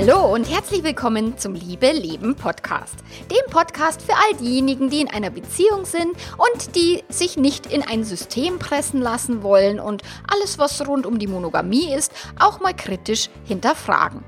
[0.00, 2.94] Hallo und herzlich willkommen zum Liebe Leben Podcast.
[3.30, 7.82] Dem Podcast für all diejenigen, die in einer Beziehung sind und die sich nicht in
[7.82, 12.72] ein System pressen lassen wollen und alles, was rund um die Monogamie ist, auch mal
[12.72, 14.24] kritisch hinterfragen.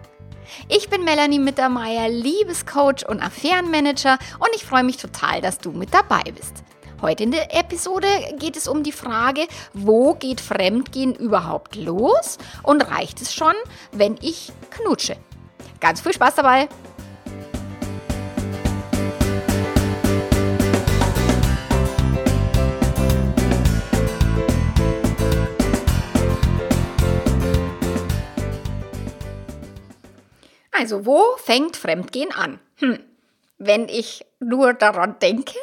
[0.68, 5.94] Ich bin Melanie Mittermeier, Liebescoach und Affärenmanager und ich freue mich total, dass du mit
[5.94, 6.52] dabei bist.
[7.00, 8.08] Heute in der Episode
[8.38, 13.54] geht es um die Frage, wo geht Fremdgehen überhaupt los und reicht es schon,
[13.90, 15.16] wenn ich knutsche?
[15.82, 16.68] Ganz viel Spaß dabei!
[30.70, 32.60] Also, wo fängt Fremdgehen an?
[32.76, 33.00] Hm.
[33.58, 35.58] Wenn ich nur daran denke,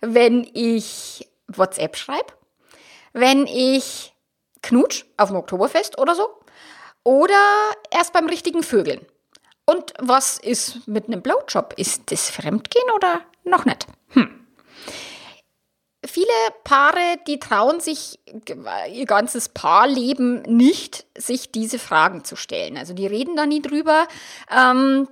[0.00, 2.32] wenn ich WhatsApp schreibe,
[3.12, 4.14] wenn ich
[4.62, 6.28] knutsch auf dem Oktoberfest oder so,
[7.04, 7.34] oder
[7.92, 9.06] erst beim richtigen Vögeln.
[9.66, 11.74] Und was ist mit einem Blowjob?
[11.76, 13.86] Ist das Fremdgehen oder noch nicht?
[14.10, 14.46] Hm.
[16.04, 16.26] Viele
[16.64, 18.18] Paare, die trauen sich
[18.92, 22.76] ihr ganzes Paarleben nicht, sich diese Fragen zu stellen.
[22.76, 24.06] Also die reden da nie drüber.
[24.54, 25.08] Ähm,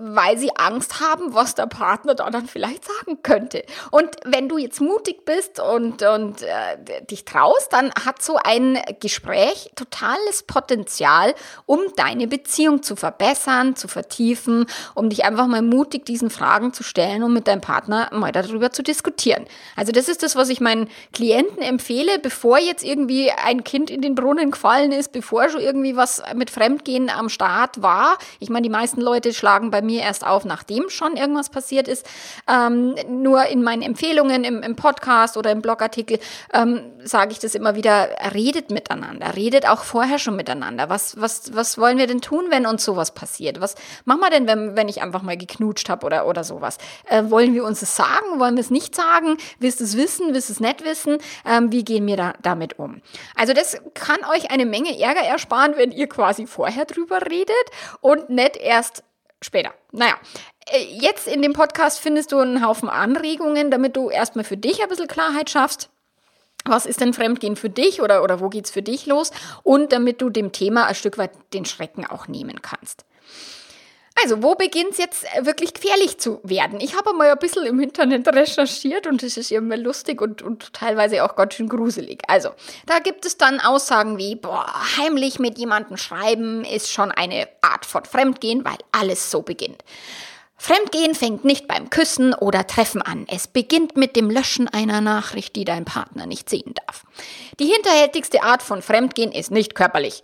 [0.00, 3.64] weil sie Angst haben, was der Partner da dann vielleicht sagen könnte.
[3.90, 8.78] Und wenn du jetzt mutig bist und, und äh, dich traust, dann hat so ein
[9.00, 11.34] Gespräch totales Potenzial,
[11.66, 16.82] um deine Beziehung zu verbessern, zu vertiefen, um dich einfach mal mutig diesen Fragen zu
[16.82, 19.44] stellen und mit deinem Partner mal darüber zu diskutieren.
[19.76, 24.00] Also das ist das, was ich meinen Klienten empfehle, bevor jetzt irgendwie ein Kind in
[24.00, 28.18] den Brunnen gefallen ist, bevor schon irgendwie was mit Fremdgehen am Start war.
[28.40, 32.06] Ich meine, die meisten Leute schlagen bei mir erst auf, nachdem schon irgendwas passiert ist.
[32.48, 36.18] Ähm, nur in meinen Empfehlungen im, im Podcast oder im Blogartikel
[36.52, 40.88] ähm, sage ich das immer wieder, redet miteinander, redet auch vorher schon miteinander.
[40.88, 43.60] Was, was, was wollen wir denn tun, wenn uns sowas passiert?
[43.60, 46.78] Was machen wir denn, wenn, wenn ich einfach mal geknutscht habe oder, oder sowas?
[47.08, 48.38] Äh, wollen wir uns das sagen?
[48.38, 49.36] Wollen wir es nicht sagen?
[49.58, 50.34] Willst du es wissen?
[50.34, 51.18] Willst du es nicht wissen?
[51.44, 53.02] Ähm, wie gehen wir da, damit um?
[53.36, 57.56] Also das kann euch eine Menge Ärger ersparen, wenn ihr quasi vorher drüber redet
[58.00, 59.04] und nicht erst
[59.42, 59.72] später.
[59.92, 60.14] Naja,
[60.66, 64.82] äh, jetzt in dem Podcast findest du einen Haufen Anregungen, damit du erstmal für dich
[64.82, 65.90] ein bisschen Klarheit schaffst.
[66.64, 69.32] Was ist denn Fremdgehen für dich oder, oder wo geht's für dich los?
[69.64, 73.04] Und damit du dem Thema ein Stück weit den Schrecken auch nehmen kannst.
[74.22, 76.80] Also, wo beginnt es jetzt äh, wirklich gefährlich zu werden?
[76.80, 80.72] Ich habe mal ein bisschen im Internet recherchiert und es ist immer lustig und, und
[80.72, 82.22] teilweise auch ganz schön gruselig.
[82.28, 82.50] Also,
[82.86, 84.66] da gibt es dann Aussagen wie, boah,
[84.96, 89.82] heimlich mit jemandem schreiben ist schon eine Art von Fremdgehen, weil alles so beginnt.
[90.56, 93.26] Fremdgehen fängt nicht beim Küssen oder Treffen an.
[93.28, 97.04] Es beginnt mit dem Löschen einer Nachricht, die dein Partner nicht sehen darf.
[97.58, 100.22] Die hinterhältigste Art von Fremdgehen ist nicht körperlich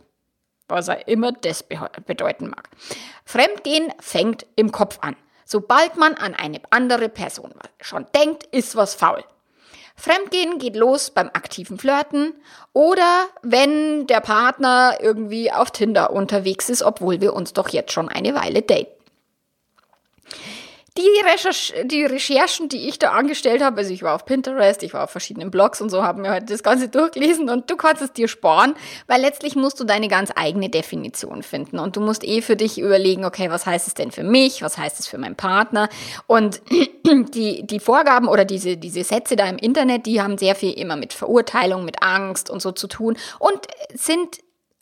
[0.69, 1.65] was er immer das
[2.07, 2.69] bedeuten mag.
[3.25, 5.17] Fremdgehen fängt im Kopf an.
[5.45, 9.25] Sobald man an eine andere Person schon denkt, ist was faul.
[9.97, 12.35] Fremdgehen geht los beim aktiven Flirten
[12.73, 18.09] oder wenn der Partner irgendwie auf Tinder unterwegs ist, obwohl wir uns doch jetzt schon
[18.09, 18.99] eine Weile daten
[20.99, 24.93] die, Recherch die Recherchen, die ich da angestellt habe, also ich war auf Pinterest, ich
[24.93, 28.03] war auf verschiedenen Blogs und so, haben mir heute das Ganze durchgelesen und du kannst
[28.03, 28.75] es dir sparen,
[29.07, 32.79] weil letztlich musst du deine ganz eigene Definition finden und du musst eh für dich
[32.79, 35.89] überlegen, okay, was heißt es denn für mich, was heißt es für meinen Partner
[36.27, 36.61] und
[37.07, 40.97] die, die Vorgaben oder diese, diese Sätze da im Internet, die haben sehr viel immer
[40.97, 43.61] mit Verurteilung, mit Angst und so zu tun und
[43.95, 44.39] sind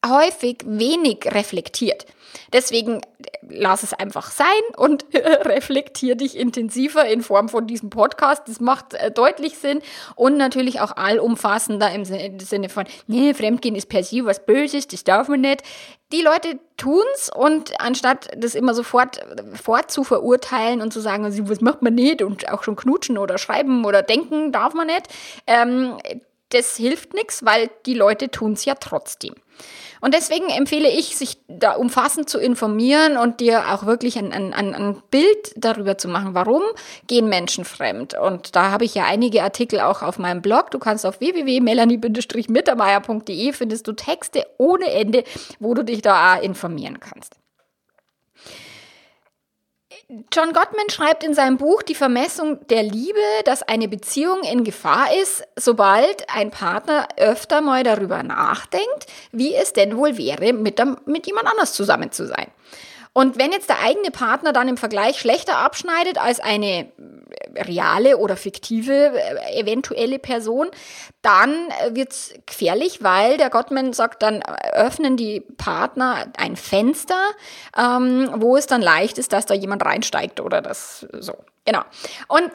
[0.06, 2.06] häufig wenig reflektiert.
[2.52, 3.00] Deswegen
[3.48, 8.42] lass es einfach sein und reflektier dich intensiver in Form von diesem Podcast.
[8.46, 9.80] Das macht äh, deutlich Sinn
[10.14, 15.04] und natürlich auch allumfassender im Sinne von, nee, Fremdgehen ist per se was Böses, das
[15.04, 15.62] darf man nicht.
[16.12, 19.18] Die Leute tun's und anstatt das immer sofort
[19.60, 23.18] fort zu verurteilen und zu sagen, also, was macht man nicht und auch schon knutschen
[23.18, 25.08] oder schreiben oder denken darf man nicht,
[25.48, 25.96] ähm,
[26.50, 29.34] das hilft nichts, weil die Leute tun's ja trotzdem.
[30.00, 34.52] Und deswegen empfehle ich, sich da umfassend zu informieren und dir auch wirklich ein, ein,
[34.52, 36.62] ein Bild darüber zu machen, warum
[37.06, 38.12] gehen Menschen fremd.
[38.14, 40.70] Und da habe ich ja einige Artikel auch auf meinem Blog.
[40.70, 45.24] Du kannst auf www.melanie-mittermeier.de findest du Texte ohne Ende,
[45.58, 47.36] wo du dich da informieren kannst.
[50.32, 55.08] John Gottman schreibt in seinem Buch Die Vermessung der Liebe, dass eine Beziehung in Gefahr
[55.20, 60.96] ist, sobald ein Partner öfter mal darüber nachdenkt, wie es denn wohl wäre, mit, dem,
[61.06, 62.46] mit jemand anders zusammen zu sein.
[63.16, 66.92] Und wenn jetzt der eigene Partner dann im Vergleich schlechter abschneidet als eine
[67.54, 70.68] reale oder fiktive äh, eventuelle Person,
[71.22, 71.50] dann
[71.92, 74.42] wird's gefährlich, weil der Gottman sagt, dann
[74.74, 77.30] öffnen die Partner ein Fenster,
[77.74, 81.36] ähm, wo es dann leicht ist, dass da jemand reinsteigt oder das so.
[81.64, 81.84] Genau.
[82.28, 82.50] Und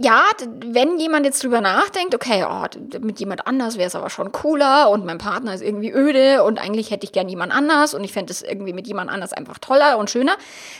[0.00, 0.22] ja,
[0.64, 2.64] wenn jemand jetzt drüber nachdenkt, okay, oh,
[3.00, 6.58] mit jemand anders wäre es aber schon cooler und mein Partner ist irgendwie öde und
[6.58, 9.58] eigentlich hätte ich gern jemand anders und ich fände es irgendwie mit jemand anders einfach
[9.58, 10.36] toller und schöner,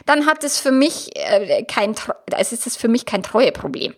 [0.06, 1.94] dann hat es für mich äh, kein,
[2.36, 3.94] es ist es für mich kein Treueproblem.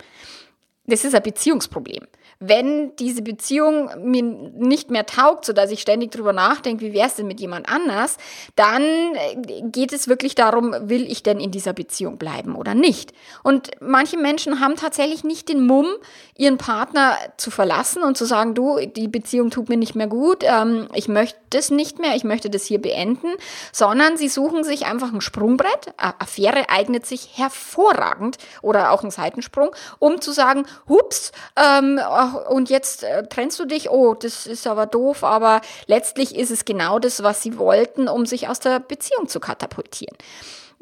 [0.87, 2.07] Das ist ein Beziehungsproblem
[2.43, 7.07] wenn diese Beziehung mir nicht mehr taugt, so dass ich ständig drüber nachdenke, wie wäre
[7.07, 8.17] es denn mit jemand anders,
[8.57, 13.13] dann äh, geht es wirklich darum, will ich denn in dieser Beziehung bleiben oder nicht?
[13.43, 15.87] Und manche Menschen haben tatsächlich nicht den Mumm,
[16.35, 20.43] ihren Partner zu verlassen und zu sagen, du, die Beziehung tut mir nicht mehr gut,
[20.43, 23.29] ähm, ich möchte das nicht mehr, ich möchte das hier beenden,
[23.71, 25.93] sondern sie suchen sich einfach ein Sprungbrett.
[25.99, 32.01] Affäre eignet sich hervorragend oder auch ein Seitensprung, um zu sagen, hups, ähm,
[32.49, 36.65] und jetzt äh, trennst du dich, oh, das ist aber doof, aber letztlich ist es
[36.65, 40.17] genau das, was sie wollten, um sich aus der Beziehung zu katapultieren.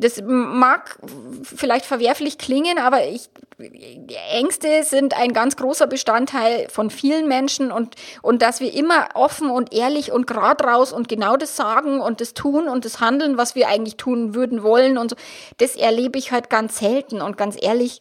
[0.00, 0.96] Das mag
[1.42, 3.28] vielleicht verwerflich klingen, aber ich,
[4.30, 9.50] Ängste sind ein ganz großer Bestandteil von vielen Menschen und, und dass wir immer offen
[9.50, 13.38] und ehrlich und gerade raus und genau das sagen und das tun und das handeln,
[13.38, 15.16] was wir eigentlich tun würden wollen und so,
[15.56, 18.00] das erlebe ich halt ganz selten und ganz ehrlich,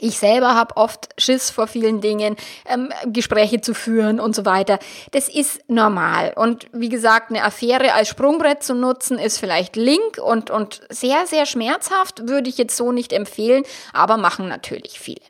[0.00, 2.36] ich selber habe oft Schiss vor vielen Dingen,
[2.66, 4.78] ähm, Gespräche zu führen und so weiter.
[5.12, 6.32] Das ist normal.
[6.34, 11.26] Und wie gesagt, eine Affäre als Sprungbrett zu nutzen, ist vielleicht link und, und sehr,
[11.26, 13.62] sehr schmerzhaft, würde ich jetzt so nicht empfehlen,
[13.92, 15.22] aber machen natürlich viele.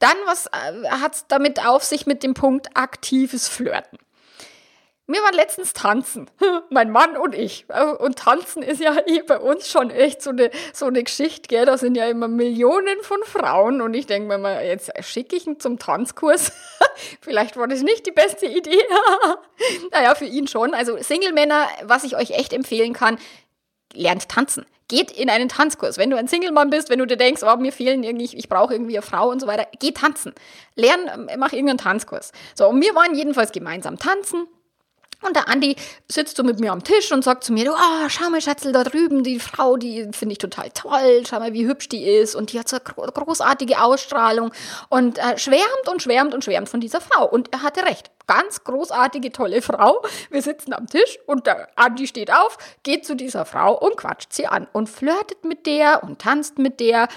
[0.00, 3.98] Dann, was äh, hat's damit auf sich mit dem Punkt aktives Flirten?
[5.10, 6.30] Wir waren letztens tanzen,
[6.68, 7.64] mein Mann und ich.
[7.98, 11.64] Und tanzen ist ja eh bei uns schon echt so eine, so eine Geschichte, gell?
[11.64, 15.46] Da sind ja immer Millionen von Frauen und ich denke mir mal, jetzt schicke ich
[15.46, 16.52] ihn zum Tanzkurs.
[17.22, 18.82] Vielleicht war das nicht die beste Idee.
[19.92, 20.74] naja, für ihn schon.
[20.74, 23.16] Also Single-Männer, was ich euch echt empfehlen kann,
[23.94, 24.66] lernt tanzen.
[24.88, 25.96] Geht in einen Tanzkurs.
[25.96, 28.74] Wenn du ein Single-Mann bist, wenn du dir denkst, oh, mir fehlen irgendwie, ich brauche
[28.74, 30.34] irgendwie eine Frau und so weiter, geh tanzen.
[30.74, 32.32] Lern, mach irgendeinen Tanzkurs.
[32.54, 34.46] So, und wir waren jedenfalls gemeinsam tanzen
[35.22, 35.76] und der Andi
[36.08, 38.84] sitzt so mit mir am Tisch und sagt zu mir, oh, schau mal, Schatzel, da
[38.84, 42.52] drüben, die Frau, die finde ich total toll, schau mal, wie hübsch die ist und
[42.52, 44.52] die hat so eine großartige Ausstrahlung
[44.88, 47.26] und äh, schwärmt und schwärmt und schwärmt von dieser Frau.
[47.26, 50.02] Und er hatte recht, ganz großartige, tolle Frau.
[50.30, 54.32] Wir sitzen am Tisch und der Andi steht auf, geht zu dieser Frau und quatscht
[54.32, 57.08] sie an und flirtet mit der und tanzt mit der.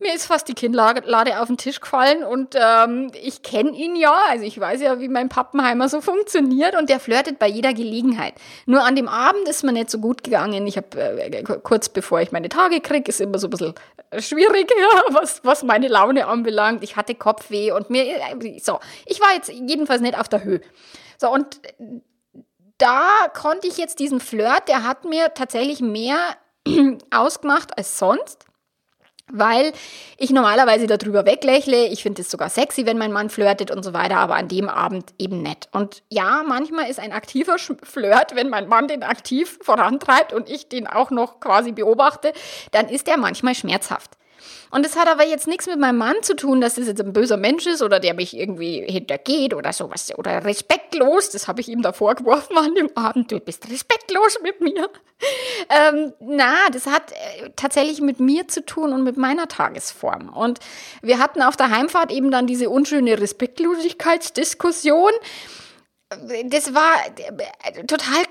[0.00, 4.16] Mir ist fast die Kinnlade auf den Tisch gefallen und ähm, ich kenne ihn ja,
[4.28, 8.34] also ich weiß ja, wie mein Pappenheimer so funktioniert und der flirtet bei jeder Gelegenheit.
[8.64, 10.68] Nur an dem Abend ist mir nicht so gut gegangen.
[10.68, 13.74] Ich habe äh, kurz bevor ich meine Tage kriege, ist immer so ein bisschen
[14.18, 16.84] schwierig, ja, was, was meine Laune anbelangt.
[16.84, 20.60] Ich hatte Kopfweh und mir, äh, so, ich war jetzt jedenfalls nicht auf der Höhe.
[21.16, 21.60] So, und
[22.78, 26.18] da konnte ich jetzt diesen Flirt, der hat mir tatsächlich mehr
[27.10, 28.47] ausgemacht als sonst
[29.32, 29.72] weil
[30.16, 31.86] ich normalerweise darüber weglächle.
[31.86, 34.68] Ich finde es sogar sexy, wenn mein Mann flirtet und so weiter, aber an dem
[34.68, 35.68] Abend eben nett.
[35.72, 40.68] Und ja, manchmal ist ein aktiver Flirt, wenn mein Mann den aktiv vorantreibt und ich
[40.68, 42.32] den auch noch quasi beobachte,
[42.72, 44.18] dann ist er manchmal schmerzhaft.
[44.70, 47.12] Und es hat aber jetzt nichts mit meinem Mann zu tun, dass es jetzt ein
[47.12, 51.30] böser Mensch ist oder der mich irgendwie hintergeht oder sowas oder respektlos.
[51.30, 53.32] Das habe ich ihm da vorgeworfen an dem Abend.
[53.32, 54.88] Du bist respektlos mit mir.
[55.68, 60.28] Ähm, na, das hat äh, tatsächlich mit mir zu tun und mit meiner Tagesform.
[60.28, 60.60] Und
[61.02, 65.12] wir hatten auf der Heimfahrt eben dann diese unschöne Respektlosigkeitsdiskussion.
[66.44, 68.22] Das war äh, total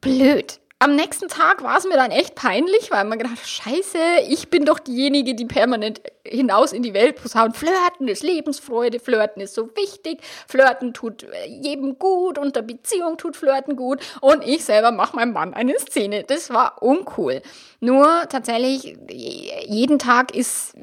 [0.00, 4.48] blöd am nächsten Tag war es mir dann echt peinlich, weil man gedacht, scheiße, ich
[4.48, 7.56] bin doch diejenige, die permanent hinaus in die Welt posaunt.
[7.56, 13.36] Flirten ist Lebensfreude, Flirten ist so wichtig, Flirten tut jedem gut und der Beziehung tut
[13.36, 16.24] Flirten gut und ich selber mache meinem Mann eine Szene.
[16.24, 17.42] Das war uncool.
[17.80, 20.74] Nur tatsächlich, jeden Tag ist,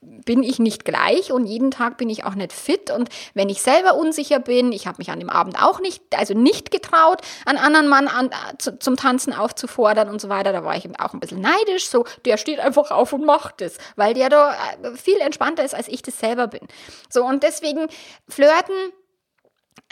[0.00, 3.62] bin ich nicht gleich und jeden Tag bin ich auch nicht fit und wenn ich
[3.62, 7.58] selber unsicher bin, ich habe mich an dem Abend auch nicht, also nicht getraut, einen
[7.58, 11.20] anderen Mann an, zu, zum Tanzen aufzufordern und so weiter, da war ich auch ein
[11.20, 14.56] bisschen neidisch, so, der steht einfach auf und macht es, weil der da äh,
[14.96, 16.66] viel entspannter ist, als ich das selber bin.
[17.08, 17.88] So, und deswegen
[18.28, 18.74] flirten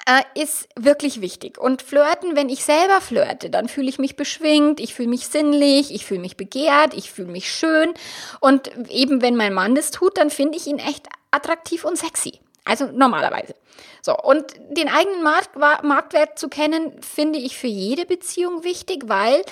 [0.06, 1.58] äh, ist wirklich wichtig.
[1.58, 5.92] Und flirten, wenn ich selber flirte, dann fühle ich mich beschwingt, ich fühle mich sinnlich,
[5.92, 7.92] ich fühle mich begehrt, ich fühle mich schön.
[8.40, 12.40] Und eben wenn mein Mann das tut, dann finde ich ihn echt attraktiv und sexy.
[12.64, 13.54] Also normalerweise.
[14.02, 19.42] So, und den eigenen Markt, Marktwert zu kennen, finde ich für jede Beziehung wichtig, weil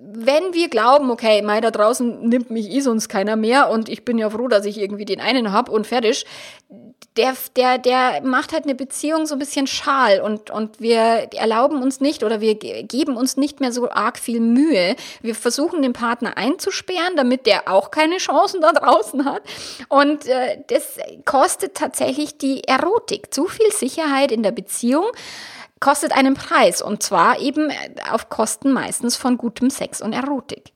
[0.00, 4.04] wenn wir glauben, okay, mei, da draußen nimmt mich eh sonst keiner mehr und ich
[4.04, 6.26] bin ja froh, dass ich irgendwie den einen hab und fertig,
[7.16, 11.82] der, der, der macht halt eine Beziehung so ein bisschen schal und, und wir erlauben
[11.82, 14.94] uns nicht oder wir geben uns nicht mehr so arg viel Mühe.
[15.20, 19.42] Wir versuchen den Partner einzusperren, damit der auch keine Chancen da draußen hat.
[19.88, 23.34] Und äh, das kostet tatsächlich die Erotik.
[23.34, 25.06] Zu viel Sicherheit in der Beziehung
[25.80, 27.72] kostet einen Preis und zwar eben
[28.10, 30.72] auf Kosten meistens von gutem Sex und Erotik.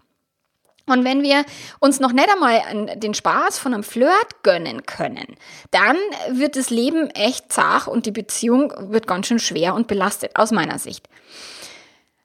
[0.86, 1.44] Und wenn wir
[1.80, 5.36] uns noch nicht einmal den Spaß von einem Flirt gönnen können,
[5.70, 5.96] dann
[6.30, 10.50] wird das Leben echt zart und die Beziehung wird ganz schön schwer und belastet, aus
[10.50, 11.08] meiner Sicht.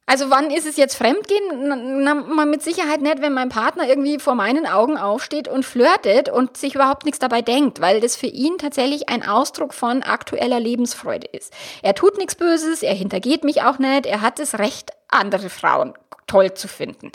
[0.09, 1.67] Also wann ist es jetzt Fremdgehen?
[2.01, 6.29] Na, na, mit Sicherheit nicht, wenn mein Partner irgendwie vor meinen Augen aufsteht und flirtet
[6.29, 10.59] und sich überhaupt nichts dabei denkt, weil das für ihn tatsächlich ein Ausdruck von aktueller
[10.59, 11.53] Lebensfreude ist.
[11.83, 15.93] Er tut nichts Böses, er hintergeht mich auch nicht, er hat das Recht, andere Frauen
[16.25, 17.11] toll zu finden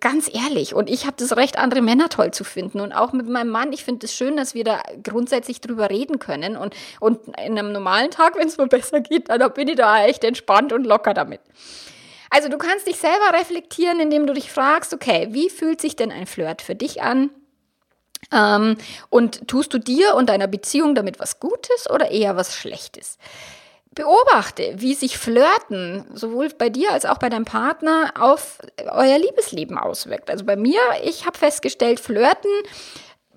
[0.00, 2.80] ganz ehrlich, und ich habe das Recht, andere Männer toll zu finden.
[2.80, 5.90] Und auch mit meinem Mann, ich finde es das schön, dass wir da grundsätzlich drüber
[5.90, 6.56] reden können.
[6.56, 10.04] Und, und in einem normalen Tag, wenn es mir besser geht, dann bin ich da
[10.04, 11.40] echt entspannt und locker damit.
[12.30, 16.10] Also du kannst dich selber reflektieren, indem du dich fragst, okay, wie fühlt sich denn
[16.10, 17.30] ein Flirt für dich an?
[18.32, 18.76] Ähm,
[19.10, 23.18] und tust du dir und deiner Beziehung damit was Gutes oder eher was Schlechtes?
[23.94, 28.58] Beobachte, wie sich Flirten sowohl bei dir als auch bei deinem Partner auf
[28.90, 30.30] euer Liebesleben auswirkt.
[30.30, 32.50] Also bei mir, ich habe festgestellt, Flirten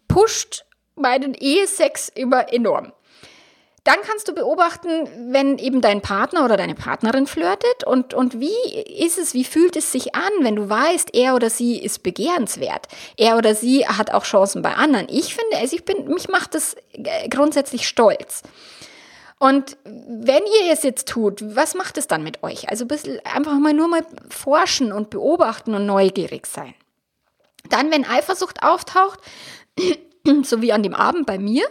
[0.08, 2.92] pusht meinen Ehesex immer enorm.
[3.88, 4.90] Dann kannst du beobachten,
[5.32, 9.78] wenn eben dein Partner oder deine Partnerin flirtet und, und wie ist es, wie fühlt
[9.78, 12.88] es sich an, wenn du weißt, er oder sie ist begehrenswert.
[13.16, 15.08] Er oder sie hat auch Chancen bei anderen.
[15.10, 16.76] Ich finde, also ich bin, mich macht das
[17.30, 18.44] grundsätzlich stolz.
[19.40, 22.70] Und wenn ihr es jetzt tut, was macht es dann mit euch?
[22.70, 26.74] Also ein bisschen einfach mal nur mal forschen und beobachten und neugierig sein.
[27.70, 29.20] Dann, wenn Eifersucht auftaucht,
[30.44, 31.66] so wie an dem Abend bei mir,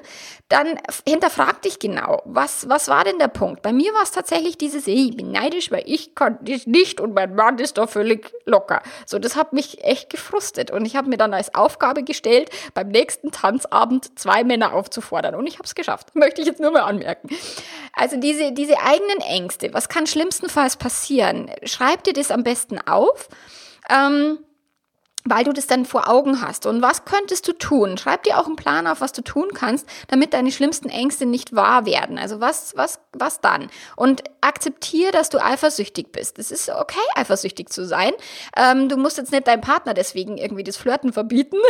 [0.48, 3.62] dann hinterfrag dich genau, was, was war denn der Punkt?
[3.62, 7.00] Bei mir war es tatsächlich dieses, hey, ich bin neidisch, weil ich kann das nicht
[7.00, 8.82] und mein Mann ist da völlig locker.
[9.06, 12.88] So, das hat mich echt gefrustet und ich habe mir dann als Aufgabe gestellt, beim
[12.88, 16.08] nächsten Tanzabend zwei Männer aufzufordern und ich habe es geschafft.
[16.14, 17.28] Möchte ich jetzt nur mal anmerken.
[17.92, 21.50] Also diese, diese eigenen Ängste, was kann schlimmstenfalls passieren?
[21.64, 23.28] Schreib dir das am besten auf.
[23.88, 24.38] Ähm,
[25.26, 26.66] weil du das dann vor Augen hast.
[26.66, 27.98] Und was könntest du tun?
[27.98, 31.54] Schreib dir auch einen Plan auf, was du tun kannst, damit deine schlimmsten Ängste nicht
[31.54, 32.18] wahr werden.
[32.18, 33.68] Also was, was, was dann?
[33.96, 36.38] Und akzeptiere, dass du eifersüchtig bist.
[36.38, 38.12] Es ist okay, eifersüchtig zu sein.
[38.56, 41.56] Ähm, du musst jetzt nicht deinem Partner deswegen irgendwie das Flirten verbieten.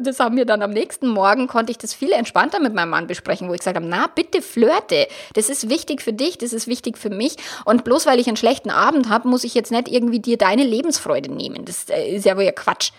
[0.00, 3.06] Das haben wir dann am nächsten Morgen, konnte ich das viel entspannter mit meinem Mann
[3.06, 5.08] besprechen, wo ich gesagt habe, na, bitte flirte.
[5.34, 7.36] Das ist wichtig für dich, das ist wichtig für mich.
[7.64, 10.62] Und bloß weil ich einen schlechten Abend habe, muss ich jetzt nicht irgendwie dir deine
[10.62, 11.64] Lebensfreude nehmen.
[11.64, 12.92] Das äh, ist ja wohl Quatsch.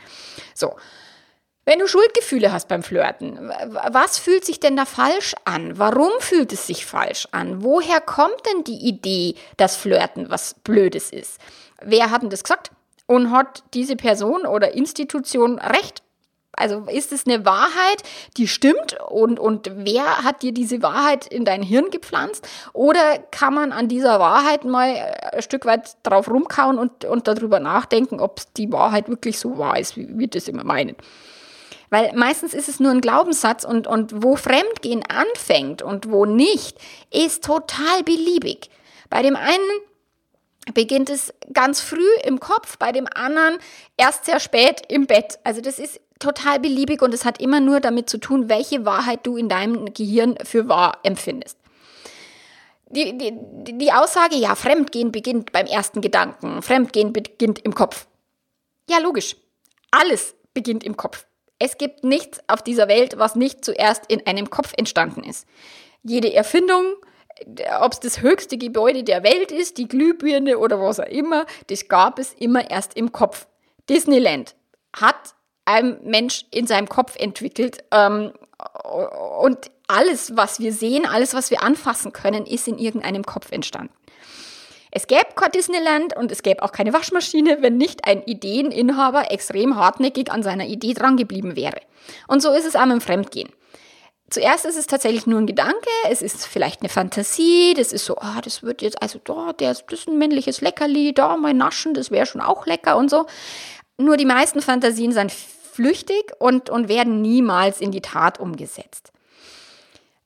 [0.53, 0.75] So.
[1.65, 3.51] Wenn du Schuldgefühle hast beim Flirten,
[3.89, 5.77] was fühlt sich denn da falsch an?
[5.77, 7.63] Warum fühlt es sich falsch an?
[7.63, 11.39] Woher kommt denn die Idee, dass Flirten was Blödes ist?
[11.79, 12.71] Wer hat denn das gesagt?
[13.05, 16.01] Und hat diese Person oder Institution recht?
[16.59, 18.03] Also ist es eine Wahrheit,
[18.35, 22.47] die stimmt und, und wer hat dir diese Wahrheit in dein Hirn gepflanzt?
[22.73, 24.93] Oder kann man an dieser Wahrheit mal
[25.31, 29.79] ein Stück weit drauf rumkauen und, und darüber nachdenken, ob die Wahrheit wirklich so wahr
[29.79, 30.97] ist, wie wir das immer meinen?
[31.89, 36.77] Weil meistens ist es nur ein Glaubenssatz und, und wo Fremdgehen anfängt und wo nicht,
[37.09, 38.69] ist total beliebig.
[39.09, 39.69] Bei dem einen
[40.73, 43.57] beginnt es ganz früh im Kopf, bei dem anderen
[43.95, 45.39] erst sehr spät im Bett.
[45.43, 49.25] Also das ist total beliebig und es hat immer nur damit zu tun, welche Wahrheit
[49.25, 51.57] du in deinem Gehirn für wahr empfindest.
[52.91, 58.07] Die, die, die Aussage, ja, Fremdgehen beginnt beim ersten Gedanken, Fremdgehen beginnt im Kopf.
[58.89, 59.35] Ja, logisch.
[59.91, 61.25] Alles beginnt im Kopf.
[61.59, 65.47] Es gibt nichts auf dieser Welt, was nicht zuerst in einem Kopf entstanden ist.
[66.03, 66.95] Jede Erfindung,
[67.81, 71.87] ob es das höchste Gebäude der Welt ist, die Glühbirne oder was auch immer, das
[71.87, 73.47] gab es immer erst im Kopf.
[73.89, 74.55] Disneyland
[74.93, 75.35] hat
[75.69, 77.83] ein Mensch in seinem Kopf entwickelt.
[77.91, 78.31] Ähm,
[79.39, 83.93] und alles, was wir sehen, alles, was wir anfassen können, ist in irgendeinem Kopf entstanden.
[84.91, 89.75] Es gäbe kein Disneyland und es gäbe auch keine Waschmaschine, wenn nicht ein Ideeninhaber extrem
[89.75, 91.79] hartnäckig an seiner Idee drangeblieben wäre.
[92.27, 93.49] Und so ist es auch dem Fremdgehen.
[94.31, 98.17] Zuerst ist es tatsächlich nur ein Gedanke, es ist vielleicht eine Fantasie, das ist so,
[98.17, 101.53] ah, oh, das wird jetzt, also da, der, das ist ein männliches Leckerli, da mal
[101.53, 103.25] naschen, das wäre schon auch lecker und so.
[103.97, 105.33] Nur die meisten Fantasien sind
[105.79, 109.13] flüchtig und, und werden niemals in die Tat umgesetzt.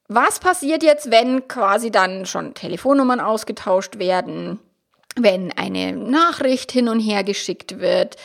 [0.07, 4.59] Was passiert jetzt, wenn quasi dann schon Telefonnummern ausgetauscht werden?
[5.15, 8.15] wenn eine Nachricht hin und her geschickt wird.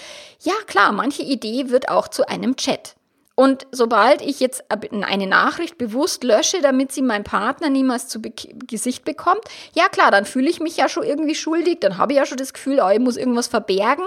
[0.40, 2.94] Ja, klar, manche Idee wird auch zu einem Chat.
[3.34, 8.32] Und sobald ich jetzt eine Nachricht bewusst lösche, damit sie mein Partner niemals zu Be
[8.66, 9.42] Gesicht bekommt,
[9.74, 12.38] ja klar, dann fühle ich mich ja schon irgendwie schuldig, dann habe ich ja schon
[12.38, 14.06] das Gefühl, oh, ich muss irgendwas verbergen.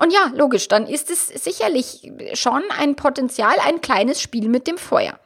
[0.00, 4.78] Und ja, logisch, dann ist es sicherlich schon ein Potenzial, ein kleines Spiel mit dem
[4.78, 5.20] Feuer.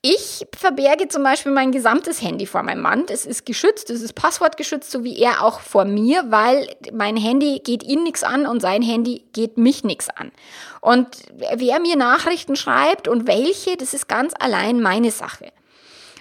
[0.00, 3.04] Ich verberge zum Beispiel mein gesamtes Handy vor meinem Mann.
[3.10, 7.60] Es ist geschützt, es ist passwortgeschützt, so wie er auch vor mir, weil mein Handy
[7.62, 10.32] geht ihn nichts an und sein Handy geht mich nichts an.
[10.80, 15.52] Und wer mir Nachrichten schreibt und welche, das ist ganz allein meine Sache.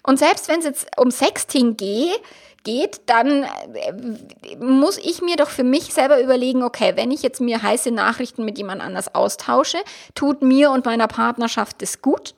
[0.03, 2.19] Und selbst wenn es jetzt um Sexting geht,
[2.67, 7.39] geht, dann äh, muss ich mir doch für mich selber überlegen, okay, wenn ich jetzt
[7.39, 9.77] mir heiße Nachrichten mit jemand anders austausche,
[10.15, 12.35] tut mir und meiner Partnerschaft das gut?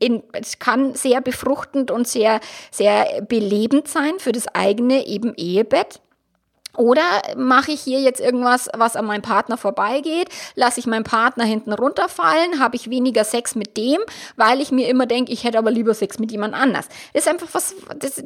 [0.00, 6.00] in, es kann sehr befruchtend und sehr, sehr belebend sein für das eigene eben Ehebett.
[6.78, 7.02] Oder
[7.36, 10.28] mache ich hier jetzt irgendwas, was an meinem Partner vorbeigeht?
[10.54, 12.60] Lasse ich meinen Partner hinten runterfallen?
[12.60, 13.98] Habe ich weniger Sex mit dem,
[14.36, 16.86] weil ich mir immer denke, ich hätte aber lieber Sex mit jemand anders?
[17.12, 18.22] Das ist einfach was, das,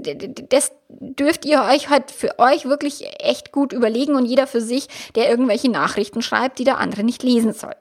[0.51, 4.87] das dürft ihr euch halt für euch wirklich echt gut überlegen und jeder für sich,
[5.15, 7.75] der irgendwelche Nachrichten schreibt, die der andere nicht lesen soll.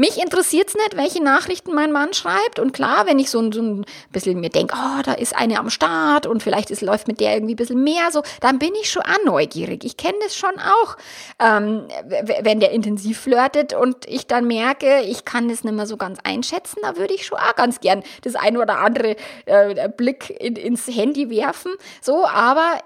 [0.00, 2.60] Mich interessiert's nicht, welche Nachrichten mein Mann schreibt.
[2.60, 5.70] Und klar, wenn ich so, so ein bisschen mir denke, oh, da ist eine am
[5.70, 8.92] Start und vielleicht ist, läuft mit der irgendwie ein bisschen mehr so, dann bin ich
[8.92, 9.82] schon auch neugierig.
[9.82, 10.96] Ich kenne das schon auch,
[11.40, 11.88] ähm,
[12.42, 16.20] wenn der intensiv flirtet und ich dann merke, ich kann das nicht mehr so ganz
[16.22, 20.54] einschätzen, da würde ich schon auch ganz gern das ein oder andere äh, Blick in,
[20.54, 21.72] ins Handy werfen.
[22.00, 22.78] So, aber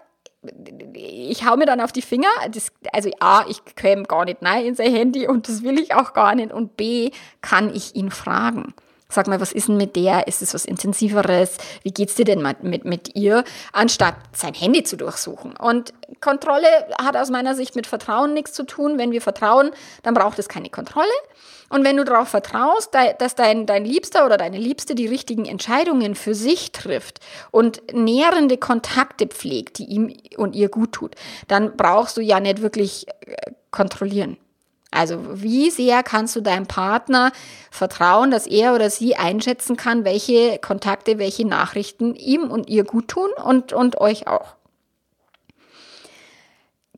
[0.94, 2.28] ich hau mir dann auf die Finger.
[2.50, 5.94] Das, also A, ich käme gar nicht rein in sein Handy und das will ich
[5.94, 6.52] auch gar nicht.
[6.52, 8.74] Und B, kann ich ihn fragen.
[9.12, 10.26] Sag mal, was ist denn mit der?
[10.26, 11.58] Ist es was Intensiveres?
[11.82, 13.44] Wie geht's dir denn mit, mit ihr?
[13.72, 15.54] Anstatt sein Handy zu durchsuchen.
[15.54, 15.92] Und
[16.22, 16.66] Kontrolle
[16.98, 18.96] hat aus meiner Sicht mit Vertrauen nichts zu tun.
[18.96, 19.70] Wenn wir vertrauen,
[20.02, 21.12] dann braucht es keine Kontrolle.
[21.68, 26.14] Und wenn du darauf vertraust, dass dein, dein Liebster oder deine Liebste die richtigen Entscheidungen
[26.14, 31.16] für sich trifft und nährende Kontakte pflegt, die ihm und ihr gut tut,
[31.48, 34.38] dann brauchst du ja nicht wirklich äh, kontrollieren.
[34.92, 37.32] Also wie sehr kannst du deinem Partner
[37.70, 43.08] vertrauen, dass er oder sie einschätzen kann, welche Kontakte, welche Nachrichten ihm und ihr gut
[43.08, 44.54] tun und, und euch auch.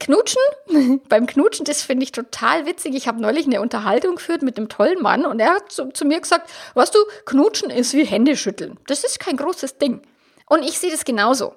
[0.00, 0.42] Knutschen,
[1.08, 2.96] beim Knutschen, das finde ich total witzig.
[2.96, 6.04] Ich habe neulich eine Unterhaltung geführt mit einem tollen Mann und er hat zu, zu
[6.04, 8.76] mir gesagt, weißt du, Knutschen ist wie Hände schütteln.
[8.88, 10.02] Das ist kein großes Ding.
[10.46, 11.54] Und ich sehe das genauso.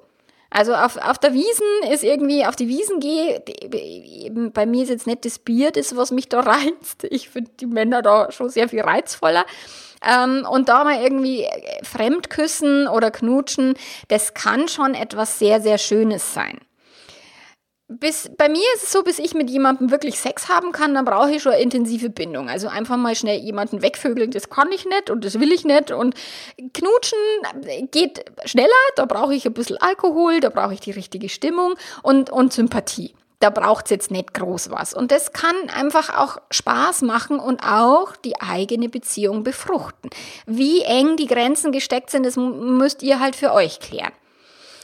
[0.49, 3.43] Also auf, auf der Wiesen ist irgendwie, auf die Wiesen gehe,
[4.53, 7.03] bei mir ist jetzt nicht das Bier das, was mich da reizt.
[7.09, 9.45] Ich finde die Männer da schon sehr viel reizvoller.
[10.07, 11.47] Ähm, und da mal irgendwie
[11.83, 12.29] fremd
[12.87, 13.73] oder knutschen,
[14.09, 16.59] das kann schon etwas sehr, sehr Schönes sein
[17.89, 21.05] bis, bei mir ist es so, bis ich mit jemandem wirklich Sex haben kann, dann
[21.05, 22.49] brauche ich schon eine intensive Bindung.
[22.49, 25.91] Also einfach mal schnell jemanden wegvögeln, das kann ich nicht und das will ich nicht.
[25.91, 26.13] Und
[26.73, 27.17] knutschen
[27.91, 32.29] geht schneller, da brauche ich ein bisschen Alkohol, da brauche ich die richtige Stimmung und,
[32.29, 33.13] und Sympathie.
[33.39, 34.93] Da braucht es jetzt nicht groß was.
[34.93, 40.09] Und das kann einfach auch Spaß machen und auch die eigene Beziehung befruchten.
[40.47, 44.11] Wie eng die Grenzen gesteckt sind, das müsst ihr halt für euch klären.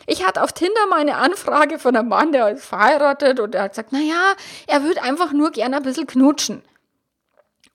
[0.06, 3.64] Ich hatte auf Tinder mal eine Anfrage von einem Mann, der ist verheiratet und der
[3.64, 4.34] hat gesagt, naja,
[4.68, 6.62] er würde einfach nur gerne ein bisschen knutschen.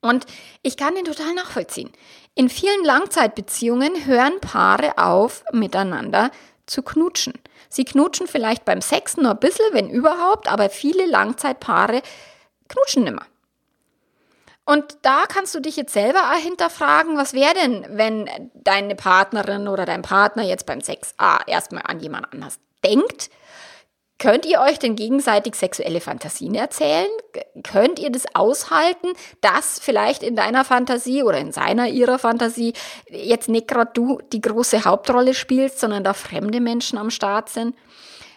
[0.00, 0.26] Und
[0.62, 1.90] ich kann den total nachvollziehen.
[2.34, 6.30] In vielen Langzeitbeziehungen hören Paare auf, miteinander
[6.66, 7.34] zu knutschen.
[7.68, 12.02] Sie knutschen vielleicht beim Sex nur ein bisschen, wenn überhaupt, aber viele Langzeitpaare
[12.68, 13.26] knutschen nimmer.
[14.68, 19.86] Und da kannst du dich jetzt selber hinterfragen, was wäre denn, wenn deine Partnerin oder
[19.86, 23.30] dein Partner jetzt beim Sex ah, erstmal an jemand anders denkt?
[24.18, 27.08] Könnt ihr euch denn gegenseitig sexuelle Fantasien erzählen?
[27.62, 29.08] Könnt ihr das aushalten,
[29.40, 32.74] dass vielleicht in deiner Fantasie oder in seiner, ihrer Fantasie
[33.08, 37.74] jetzt nicht gerade du die große Hauptrolle spielst, sondern da fremde Menschen am Start sind?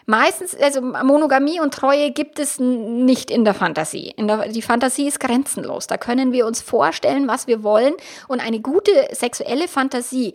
[0.06, 4.12] Meistens, also Monogamie und Treue gibt es nicht in der Fantasie.
[4.16, 5.86] In der, die Fantasie ist grenzenlos.
[5.86, 7.94] Da können wir uns vorstellen, was wir wollen.
[8.28, 10.34] Und eine gute sexuelle Fantasie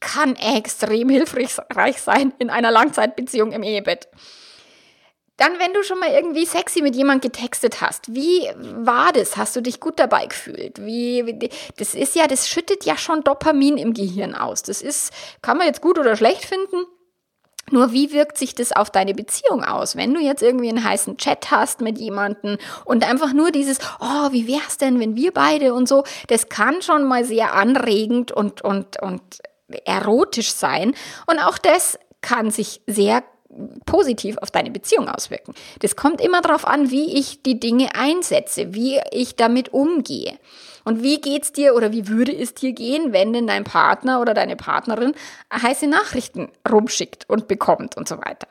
[0.00, 4.08] kann extrem hilfreich sein in einer Langzeitbeziehung im Ehebett.
[5.36, 9.36] Dann, wenn du schon mal irgendwie sexy mit jemand getextet hast, wie war das?
[9.36, 10.84] Hast du dich gut dabei gefühlt?
[10.84, 14.62] Wie, das ist ja, das schüttet ja schon Dopamin im Gehirn aus.
[14.62, 16.86] Das ist, kann man jetzt gut oder schlecht finden.
[17.70, 19.96] Nur wie wirkt sich das auf deine Beziehung aus?
[19.96, 24.32] Wenn du jetzt irgendwie einen heißen Chat hast mit jemandem und einfach nur dieses, oh,
[24.32, 28.62] wie wär's denn, wenn wir beide und so, das kann schon mal sehr anregend und,
[28.62, 29.22] und, und
[29.84, 30.94] erotisch sein.
[31.26, 33.22] Und auch das kann sich sehr
[33.86, 35.54] positiv auf deine Beziehung auswirken.
[35.80, 40.38] Das kommt immer darauf an, wie ich die Dinge einsetze, wie ich damit umgehe.
[40.84, 44.34] Und wie geht's dir oder wie würde es dir gehen, wenn denn dein Partner oder
[44.34, 45.14] deine Partnerin
[45.52, 48.46] heiße Nachrichten rumschickt und bekommt und so weiter?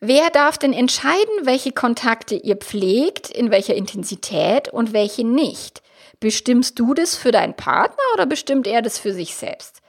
[0.00, 5.82] Wer darf denn entscheiden, welche Kontakte ihr pflegt, in welcher Intensität und welche nicht?
[6.20, 9.80] Bestimmst du das für deinen Partner oder bestimmt er das für sich selbst?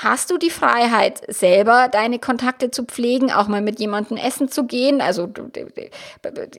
[0.00, 4.64] Hast du die Freiheit, selber deine Kontakte zu pflegen, auch mal mit jemandem essen zu
[4.64, 5.00] gehen.
[5.00, 5.28] Also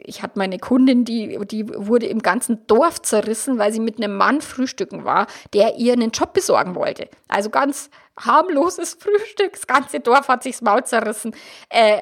[0.03, 4.15] ich hatte meine Kundin, die, die wurde im ganzen Dorf zerrissen, weil sie mit einem
[4.15, 7.09] Mann frühstücken war, der ihr einen Job besorgen wollte.
[7.27, 9.53] Also ganz harmloses Frühstück.
[9.53, 11.33] Das ganze Dorf hat sich's Maul zerrissen.
[11.69, 12.01] Äh,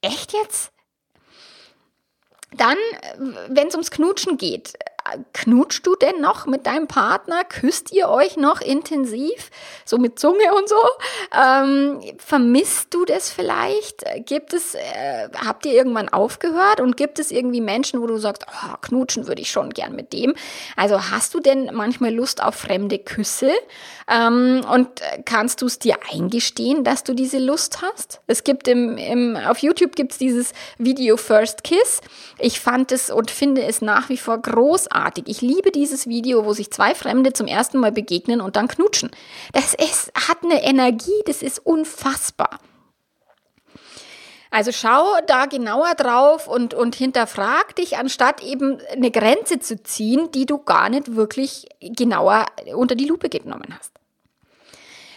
[0.00, 0.70] echt jetzt?
[2.56, 2.76] Dann,
[3.48, 4.74] wenn es ums Knutschen geht,
[5.32, 7.44] knutschst du denn noch mit deinem Partner?
[7.44, 9.50] Küsst ihr euch noch intensiv?
[9.84, 10.76] So mit Zunge und so?
[11.36, 14.04] Ähm, vermisst du das vielleicht?
[14.26, 16.80] Gibt es, äh, habt ihr irgendwann aufgehört?
[16.80, 20.12] Und gibt es irgendwie Menschen, wo du sagst, oh, knutschen würde ich schon gern mit
[20.12, 20.34] dem?
[20.76, 23.52] Also hast du denn manchmal Lust auf fremde Küsse?
[24.08, 24.88] Ähm, und
[25.24, 28.20] kannst du es dir eingestehen, dass du diese Lust hast?
[28.26, 32.00] Es gibt im, im auf YouTube gibt's dieses Video First Kiss.
[32.38, 35.24] Ich fand es und finde es nach wie vor großartig großartig.
[35.28, 39.10] Ich liebe dieses Video, wo sich zwei Fremde zum ersten Mal begegnen und dann knutschen.
[39.52, 42.58] Das ist, hat eine Energie, das ist unfassbar.
[44.54, 50.30] Also schau da genauer drauf und, und hinterfrag dich, anstatt eben eine Grenze zu ziehen,
[50.30, 53.90] die du gar nicht wirklich genauer unter die Lupe genommen hast.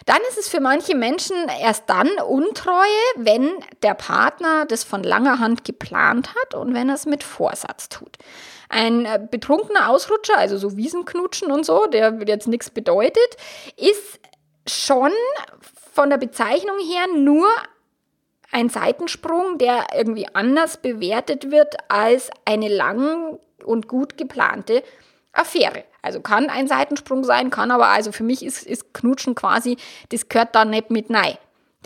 [0.07, 2.73] Dann ist es für manche Menschen erst dann Untreue,
[3.15, 3.47] wenn
[3.83, 8.17] der Partner das von langer Hand geplant hat und wenn er es mit Vorsatz tut.
[8.69, 13.37] Ein äh, betrunkener Ausrutscher, also so Wiesenknutschen und so, der jetzt nichts bedeutet,
[13.75, 14.19] ist
[14.67, 15.11] schon
[15.93, 17.47] von der Bezeichnung her nur
[18.51, 24.83] ein Seitensprung, der irgendwie anders bewertet wird als eine lang und gut geplante
[25.33, 25.83] Affäre.
[26.01, 29.77] Also kann ein Seitensprung sein, kann aber, also für mich ist, ist Knutschen quasi,
[30.09, 31.37] das gehört da nicht mit nein.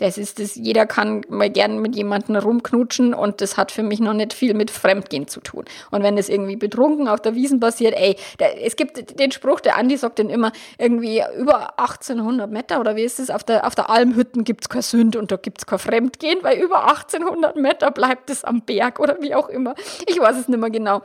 [0.02, 4.00] Das ist das, jeder kann mal gern mit jemandem rumknutschen und das hat für mich
[4.00, 5.64] noch nicht viel mit Fremdgehen zu tun.
[5.92, 9.60] Und wenn das irgendwie betrunken auf der Wiesen passiert, ey, da, es gibt den Spruch,
[9.60, 13.64] der Andi sagt dann immer, irgendwie über 1800 Meter oder wie ist es, auf der,
[13.64, 17.92] auf der Almhütten gibt's kein Sünd und da gibt's kein Fremdgehen, weil über 1800 Meter
[17.92, 19.76] bleibt es am Berg oder wie auch immer.
[20.08, 21.02] Ich weiß es nicht mehr genau.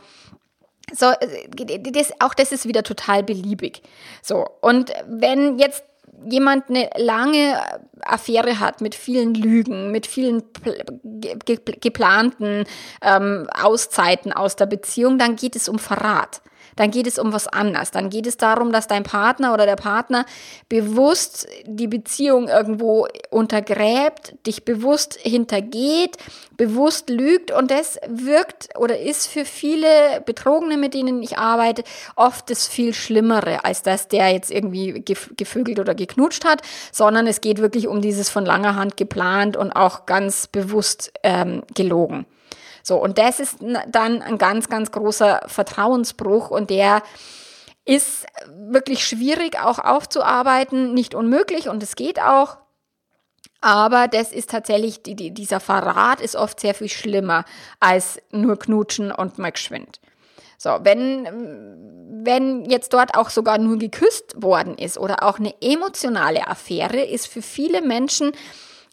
[0.91, 3.83] So, äh, das, auch das ist wieder total beliebig.
[4.23, 5.83] So, und wenn jetzt
[6.25, 7.59] jemand eine lange
[8.01, 10.43] Affäre hat mit vielen Lügen, mit vielen
[11.81, 12.65] geplanten
[13.01, 16.41] ähm, Auszeiten aus der Beziehung, dann geht es um Verrat
[16.75, 17.91] dann geht es um was anderes.
[17.91, 20.25] Dann geht es darum, dass dein Partner oder der Partner
[20.69, 26.17] bewusst die Beziehung irgendwo untergräbt, dich bewusst hintergeht,
[26.57, 31.83] bewusst lügt und das wirkt oder ist für viele Betrogene, mit denen ich arbeite,
[32.15, 37.41] oft das viel Schlimmere, als dass der jetzt irgendwie gevögelt oder geknutscht hat, sondern es
[37.41, 42.25] geht wirklich um dieses von langer Hand geplant und auch ganz bewusst ähm, gelogen.
[42.87, 43.57] So, und das ist
[43.89, 47.03] dann ein ganz, ganz großer Vertrauensbruch und der
[47.83, 52.55] ist wirklich schwierig auch aufzuarbeiten, nicht unmöglich und es geht auch.
[53.59, 57.43] Aber das ist tatsächlich, die, die, dieser Verrat ist oft sehr viel schlimmer
[57.81, 59.99] als nur knutschen und mal geschwind.
[60.57, 66.47] So, wenn, wenn jetzt dort auch sogar nur geküsst worden ist oder auch eine emotionale
[66.47, 68.31] Affäre, ist für viele Menschen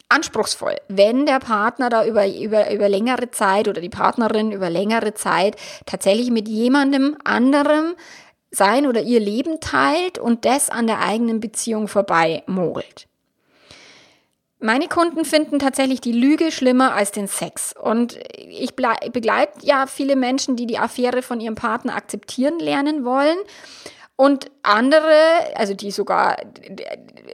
[0.09, 5.13] anspruchsvoll, wenn der Partner da über, über, über längere Zeit oder die Partnerin über längere
[5.13, 7.95] Zeit tatsächlich mit jemandem anderem
[8.51, 13.07] sein oder ihr Leben teilt und das an der eigenen Beziehung vorbei mogelt.
[14.59, 17.73] Meine Kunden finden tatsächlich die Lüge schlimmer als den Sex.
[17.79, 23.37] Und ich begleite ja viele Menschen, die die Affäre von ihrem Partner akzeptieren lernen wollen.
[24.17, 25.11] Und andere,
[25.55, 26.37] also die sogar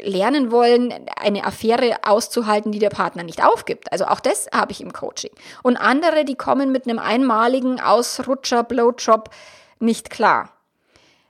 [0.01, 3.91] lernen wollen, eine Affäre auszuhalten, die der Partner nicht aufgibt.
[3.91, 5.31] Also auch das habe ich im Coaching.
[5.61, 9.29] Und andere, die kommen mit einem einmaligen Ausrutscher, Blowjob
[9.79, 10.51] nicht klar.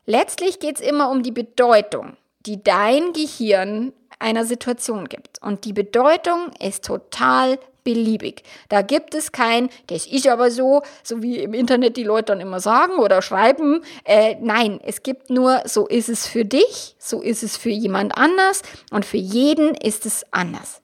[0.05, 5.41] Letztlich geht es immer um die Bedeutung, die dein Gehirn einer Situation gibt.
[5.41, 8.43] Und die Bedeutung ist total beliebig.
[8.69, 12.41] Da gibt es kein, das ist aber so, so wie im Internet die Leute dann
[12.41, 13.83] immer sagen oder schreiben.
[14.03, 18.17] Äh, nein, es gibt nur, so ist es für dich, so ist es für jemand
[18.17, 20.81] anders und für jeden ist es anders.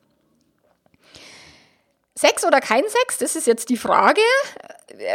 [2.17, 4.21] Sex oder kein Sex, das ist jetzt die Frage.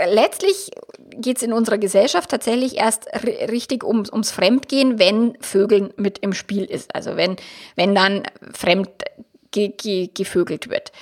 [0.07, 3.07] Letztlich geht es in unserer Gesellschaft tatsächlich erst
[3.51, 6.95] richtig ums, ums Fremdgehen, wenn Vögeln mit im Spiel ist.
[6.95, 7.37] Also wenn,
[7.75, 8.23] wenn dann
[8.55, 8.88] fremd
[9.51, 10.92] ge ge gevögelt wird.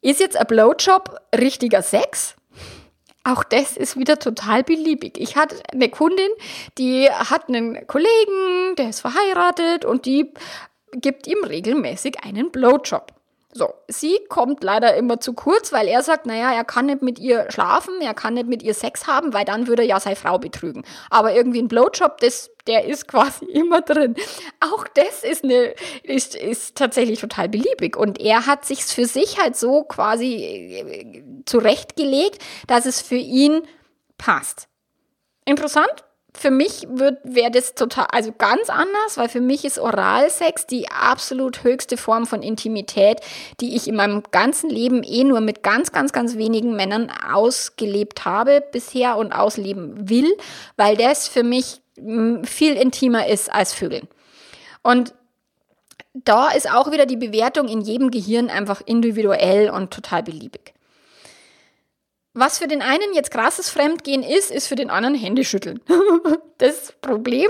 [0.00, 2.36] Ist jetzt ein Blowjob richtiger Sex?
[3.24, 5.18] Auch das ist wieder total beliebig.
[5.18, 6.30] Ich hatte eine Kundin,
[6.78, 10.32] die hat einen Kollegen, der ist verheiratet und die
[10.92, 13.17] gibt ihm regelmäßig einen Blowjob.
[13.50, 17.18] So, sie kommt leider immer zu kurz, weil er sagt, naja, er kann nicht mit
[17.18, 20.16] ihr schlafen, er kann nicht mit ihr Sex haben, weil dann würde er ja seine
[20.16, 20.84] Frau betrügen.
[21.08, 24.16] Aber irgendwie ein Blowjob, das, der ist quasi immer drin.
[24.60, 27.96] Auch das ist, eine, ist, ist tatsächlich total beliebig.
[27.96, 33.62] Und er hat sich für sich halt so quasi äh, zurechtgelegt, dass es für ihn
[34.18, 34.68] passt.
[35.46, 36.04] Interessant?
[36.38, 36.86] Für mich
[37.24, 42.26] wäre das total, also ganz anders, weil für mich ist Oralsex die absolut höchste Form
[42.26, 43.20] von Intimität,
[43.60, 48.24] die ich in meinem ganzen Leben eh nur mit ganz, ganz, ganz wenigen Männern ausgelebt
[48.24, 50.32] habe bisher und ausleben will,
[50.76, 54.06] weil das für mich hm, viel intimer ist als Vögeln.
[54.82, 55.14] Und
[56.14, 60.72] da ist auch wieder die Bewertung in jedem Gehirn einfach individuell und total beliebig.
[62.40, 65.80] Was für den einen jetzt krasses Fremdgehen ist, ist für den anderen Händeschütteln.
[66.58, 67.48] das Problem,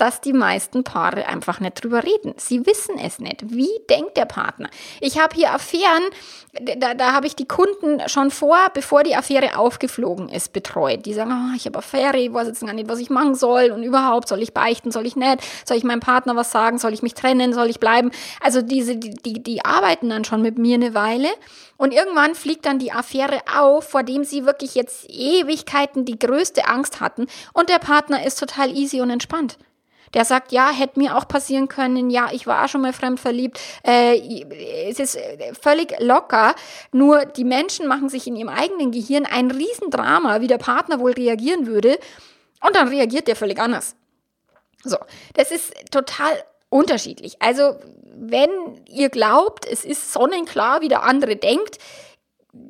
[0.00, 2.34] dass die meisten Paare einfach nicht drüber reden.
[2.36, 3.50] Sie wissen es nicht.
[3.50, 4.70] Wie denkt der Partner?
[5.00, 6.02] Ich habe hier Affären,
[6.78, 11.04] da, da habe ich die Kunden schon vor, bevor die Affäre aufgeflogen ist, betreut.
[11.04, 13.70] Die sagen, oh, ich habe Affäre, ich weiß jetzt gar nicht, was ich machen soll
[13.70, 16.94] und überhaupt, soll ich beichten, soll ich nicht, soll ich meinem Partner was sagen, soll
[16.94, 18.10] ich mich trennen, soll ich bleiben?
[18.40, 21.28] Also diese, die, die, die arbeiten dann schon mit mir eine Weile
[21.76, 26.66] und irgendwann fliegt dann die Affäre auf, vor dem sie wirklich jetzt Ewigkeiten die größte
[26.66, 27.26] Angst hatten.
[27.52, 29.58] Und der Partner ist total easy und entspannt.
[30.14, 33.20] Der sagt, ja, hätte mir auch passieren können, ja, ich war auch schon mal fremd
[33.20, 33.60] verliebt.
[33.86, 34.44] Äh,
[34.88, 35.18] es ist
[35.60, 36.54] völlig locker.
[36.92, 41.12] Nur die Menschen machen sich in ihrem eigenen Gehirn ein Riesendrama, wie der Partner wohl
[41.12, 41.98] reagieren würde.
[42.60, 43.94] Und dann reagiert der völlig anders.
[44.82, 44.96] So,
[45.34, 46.32] das ist total
[46.68, 47.40] unterschiedlich.
[47.40, 47.76] Also
[48.14, 48.50] wenn
[48.86, 51.78] ihr glaubt, es ist sonnenklar, wie der andere denkt,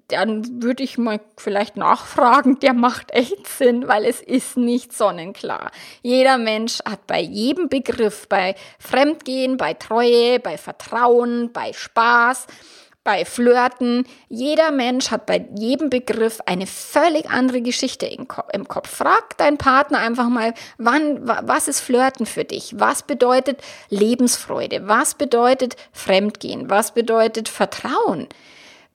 [0.09, 5.71] dann würde ich mal vielleicht nachfragen, der macht echt Sinn, weil es ist nicht sonnenklar.
[6.03, 12.47] Jeder Mensch hat bei jedem Begriff, bei Fremdgehen, bei Treue, bei Vertrauen, bei Spaß,
[13.05, 14.05] bei Flirten.
[14.29, 18.89] Jeder Mensch hat bei jedem Begriff eine völlig andere Geschichte im Kopf.
[18.91, 22.79] Frag deinen Partner einfach mal, wann, was ist Flirten für dich?
[22.79, 24.87] Was bedeutet Lebensfreude?
[24.87, 26.69] Was bedeutet Fremdgehen?
[26.69, 28.29] Was bedeutet Vertrauen?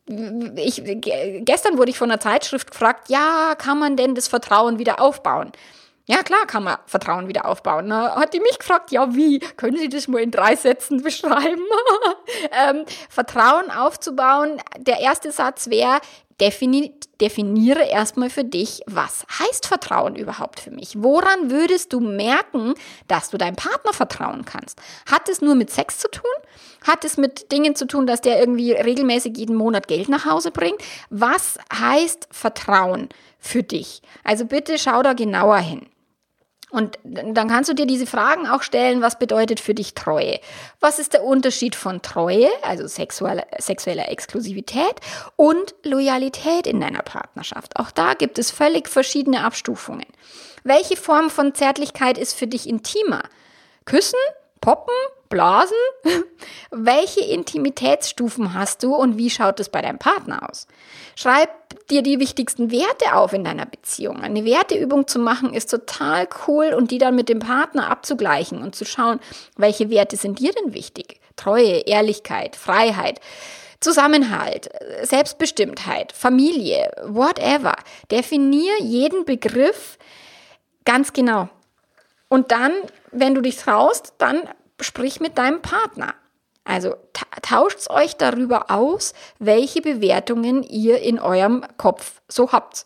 [0.07, 5.01] Ich, gestern wurde ich von einer Zeitschrift gefragt, ja, kann man denn das Vertrauen wieder
[5.01, 5.51] aufbauen?
[6.07, 7.87] Ja, klar kann man Vertrauen wieder aufbauen.
[7.87, 9.39] Na, hat die mich gefragt, ja, wie?
[9.39, 11.63] Können Sie das mal in drei Sätzen beschreiben?
[12.51, 15.99] ähm, Vertrauen aufzubauen, der erste Satz wäre,
[16.41, 21.01] defini definiere erstmal für dich, was heißt Vertrauen überhaupt für mich?
[21.01, 22.73] Woran würdest du merken,
[23.07, 24.81] dass du deinem Partner vertrauen kannst?
[25.09, 26.23] Hat es nur mit Sex zu tun?
[26.85, 30.51] Hat es mit Dingen zu tun, dass der irgendwie regelmäßig jeden Monat Geld nach Hause
[30.51, 30.81] bringt?
[31.09, 33.07] Was heißt Vertrauen
[33.39, 34.01] für dich?
[34.25, 35.87] Also bitte schau da genauer hin.
[36.75, 40.41] Und dann kannst du dir diese Fragen auch stellen, was bedeutet für dich Treue?
[40.81, 44.95] Was ist der Unterschied von Treue, also sexueller, sexueller Exklusivität
[45.37, 47.79] und Loyalität in deiner Partnerschaft?
[47.79, 50.05] Auch da gibt es völlig verschiedene Abstufungen.
[50.65, 53.23] Welche Form von Zärtlichkeit ist für dich intimer?
[53.85, 54.19] Küssen?
[54.59, 54.93] Poppen?
[55.35, 55.75] Blasen?
[56.71, 60.65] Welche Intimitätsstufen hast du und wie schaut es bei deinem Partner aus?
[61.17, 61.49] Schreib
[61.89, 64.21] dir die wichtigsten Werte auf in deiner Beziehung.
[64.21, 68.77] Eine Werteübung zu machen ist total cool und die dann mit dem Partner abzugleichen und
[68.77, 69.19] zu schauen,
[69.57, 71.19] welche Werte sind dir denn wichtig?
[71.35, 73.19] Treue, Ehrlichkeit, Freiheit.
[73.81, 74.69] Zusammenhalt,
[75.03, 77.75] Selbstbestimmtheit, Familie, whatever.
[78.09, 79.97] Definier jeden Begriff
[80.85, 81.49] ganz genau.
[82.29, 82.71] Und dann,
[83.11, 84.47] wenn du dich traust, dann
[84.81, 86.15] sprich mit deinem Partner.
[86.63, 86.95] Also
[87.41, 92.85] tauscht euch darüber aus, welche Bewertungen ihr in eurem Kopf so habt.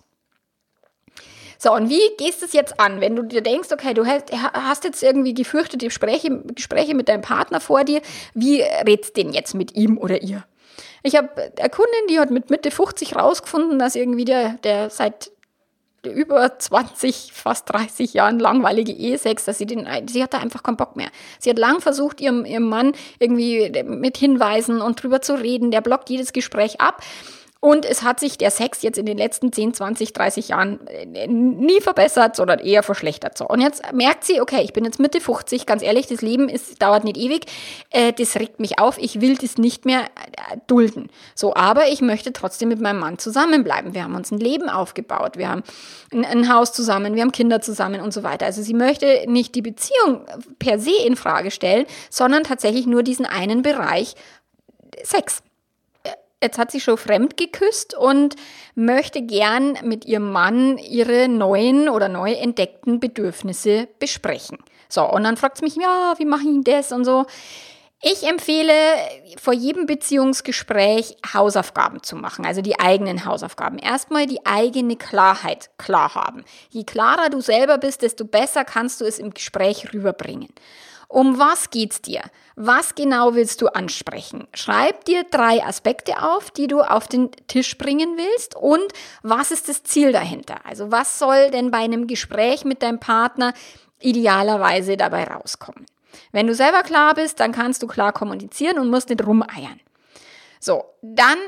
[1.62, 4.84] So, und wie gehst du es jetzt an, wenn du dir denkst, okay, du hast
[4.86, 8.02] jetzt irgendwie gefürchtete Gespräche, Gespräche mit deinem Partner vor dir,
[8.34, 10.46] wie redst du denn jetzt mit ihm oder ihr?
[11.04, 15.32] Ich habe eine Kundin, die hat mit Mitte 50 rausgefunden, dass irgendwie der, der seit
[16.06, 20.96] über 20, fast 30 Jahren langweilige Ehesex, dass sie den, sie hatte einfach keinen Bock
[20.96, 21.10] mehr.
[21.40, 25.72] Sie hat lang versucht, ihrem, ihrem Mann irgendwie mit Hinweisen und drüber zu reden.
[25.72, 27.02] Der blockt jedes Gespräch ab.
[27.62, 31.28] Und es hat sich der Sex jetzt in den letzten 10, 20, 30 Jahren äh,
[31.28, 33.38] nie verbessert, sondern eher verschlechtert.
[33.38, 33.46] So.
[33.46, 36.82] Und jetzt merkt sie, okay, ich bin jetzt Mitte 50, ganz ehrlich, das Leben ist,
[36.82, 37.48] dauert nicht ewig,
[37.90, 41.10] äh, das regt mich auf, ich will das nicht mehr äh, dulden.
[41.36, 43.94] So, aber ich möchte trotzdem mit meinem Mann zusammenbleiben.
[43.94, 45.64] Wir haben uns ein Leben aufgebaut, wir haben
[46.14, 48.46] ein, ein Haus zusammen, wir haben Kinder zusammen und so weiter.
[48.46, 50.22] Also sie möchte nicht die Beziehung
[50.60, 54.16] per se in Frage stellen, sondern tatsächlich nur diesen einen Bereich
[55.04, 55.44] Sex
[56.42, 58.36] jetzt hat sie schon fremd geküsst und
[58.76, 64.58] möchte gern mit ihrem Mann ihre neuen oder neu entdeckten Bedürfnisse besprechen.
[64.88, 67.26] So, und dann fragt sie mich, ja, wie mache ich das und so.
[68.02, 68.74] Ich empfehle
[69.42, 73.78] vor jedem Beziehungsgespräch Hausaufgaben zu machen, also die eigenen Hausaufgaben.
[73.78, 76.46] Erstmal die eigene Klarheit klar haben.
[76.70, 80.48] Je klarer du selber bist, desto besser kannst du es im Gespräch rüberbringen.
[81.12, 82.22] Um was geht's dir?
[82.56, 84.48] Was genau willst du ansprechen?
[84.54, 88.94] Schreib dir drei Aspekte auf, die du auf den Tisch bringen willst und
[89.24, 90.58] was ist das Ziel dahinter?
[90.66, 93.54] Also was soll denn bei einem Gespräch mit deinem Partner
[94.00, 95.88] idealerweise dabei rauskommen?
[96.32, 99.80] Wenn du selber klar bist, dann kannst du klar kommunizieren und musst nicht rumeiern.
[100.60, 101.40] So, dann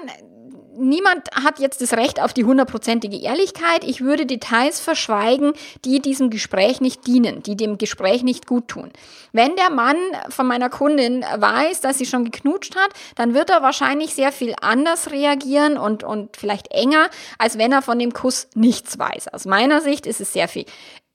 [0.78, 3.84] niemand hat jetzt das Recht auf die hundertprozentige Ehrlichkeit.
[3.84, 5.54] Ich würde Details verschweigen,
[5.86, 8.92] die diesem Gespräch nicht dienen, die dem Gespräch nicht gut tun.
[9.32, 9.98] Wenn der Mann
[10.30, 14.54] von meiner Kundin weiß, dass sie schon geknutscht hat, dann wird er wahrscheinlich sehr viel
[14.62, 19.30] anders reagieren und, und vielleicht enger, als wenn er von dem Kuss nichts weiß.
[19.30, 20.66] Aus meiner Sicht ist es sehr viel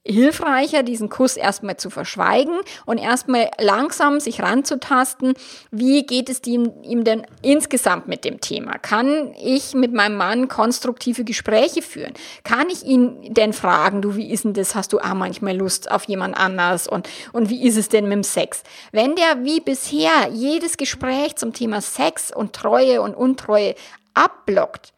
[0.07, 5.33] hilfreicher, diesen Kuss erstmal zu verschweigen und erstmal langsam sich ranzutasten,
[5.71, 8.77] wie geht es ihm, ihm denn insgesamt mit dem Thema?
[8.77, 12.13] Kann ich mit meinem Mann konstruktive Gespräche führen?
[12.43, 14.75] Kann ich ihn denn fragen, du, wie ist denn das?
[14.75, 16.87] Hast du auch manchmal Lust auf jemand anders?
[16.87, 18.63] Und, und wie ist es denn mit dem Sex?
[18.91, 23.75] Wenn der wie bisher jedes Gespräch zum Thema Sex und Treue und Untreue
[24.13, 24.93] abblockt,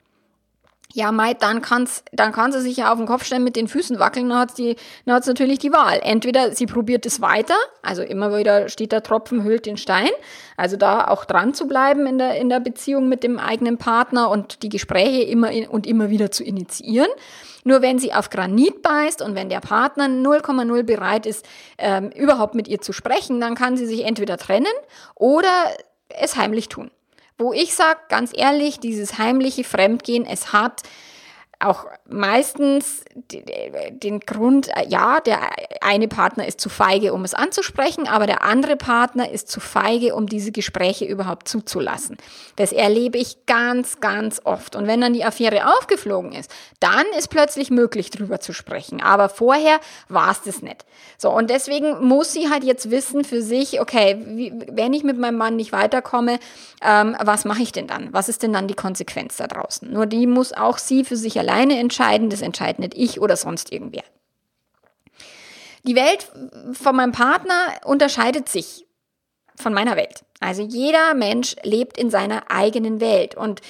[0.93, 3.67] ja, Mai, dann kann's, dann kann sie sich ja auf den Kopf stellen, mit den
[3.67, 4.75] Füßen wackeln, dann hat sie,
[5.05, 5.99] dann hat's natürlich die Wahl.
[6.01, 10.09] Entweder sie probiert es weiter, also immer wieder steht der Tropfen hüllt den Stein,
[10.57, 14.31] also da auch dran zu bleiben in der, in der Beziehung mit dem eigenen Partner
[14.31, 17.09] und die Gespräche immer in, und immer wieder zu initiieren.
[17.63, 21.45] Nur wenn sie auf Granit beißt und wenn der Partner 0,0 bereit ist,
[21.77, 24.65] ähm, überhaupt mit ihr zu sprechen, dann kann sie sich entweder trennen
[25.13, 25.51] oder
[26.07, 26.89] es heimlich tun
[27.39, 30.83] wo ich sage, ganz ehrlich, dieses heimliche Fremdgehen, es hat
[31.59, 35.39] auch meistens den Grund, ja, der
[35.81, 40.15] eine Partner ist zu feige, um es anzusprechen, aber der andere Partner ist zu feige,
[40.15, 42.15] um diese Gespräche überhaupt zuzulassen.
[42.55, 44.77] Das erlebe ich ganz, ganz oft.
[44.77, 49.01] Und wenn dann die Affäre aufgeflogen ist, dann ist plötzlich möglich, drüber zu sprechen.
[49.01, 50.85] Aber vorher war es das nicht.
[51.17, 55.17] So, und deswegen muss sie halt jetzt wissen für sich, okay, wie, wenn ich mit
[55.17, 56.39] meinem Mann nicht weiterkomme,
[56.81, 58.13] ähm, was mache ich denn dann?
[58.13, 59.91] Was ist denn dann die Konsequenz da draußen?
[59.91, 63.71] Nur die muss auch sie für sich alleine entscheiden, das entscheidet nicht ich oder sonst
[63.71, 64.03] irgendwer.
[65.83, 66.31] Die Welt
[66.73, 67.53] von meinem Partner
[67.85, 68.85] unterscheidet sich
[69.55, 70.23] von meiner Welt.
[70.39, 73.61] Also jeder Mensch lebt in seiner eigenen Welt und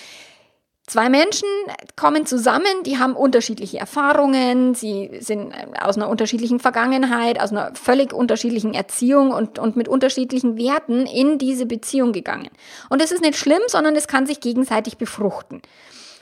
[0.89, 1.47] Zwei Menschen
[1.95, 8.11] kommen zusammen, die haben unterschiedliche Erfahrungen, sie sind aus einer unterschiedlichen Vergangenheit, aus einer völlig
[8.11, 12.49] unterschiedlichen Erziehung und, und mit unterschiedlichen Werten in diese Beziehung gegangen.
[12.89, 15.61] Und es ist nicht schlimm, sondern es kann sich gegenseitig befruchten.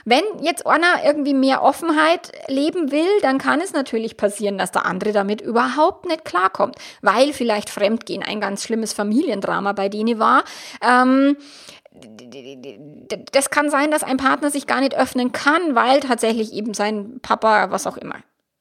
[0.09, 4.85] Wenn jetzt einer irgendwie mehr Offenheit leben will, dann kann es natürlich passieren, dass der
[4.85, 10.45] andere damit überhaupt nicht klarkommt, weil vielleicht Fremdgehen ein ganz schlimmes Familiendrama bei denen war.
[10.81, 11.35] Ähm,
[13.33, 17.19] das kann sein, dass ein Partner sich gar nicht öffnen kann, weil tatsächlich eben sein
[17.21, 18.15] Papa, was auch immer,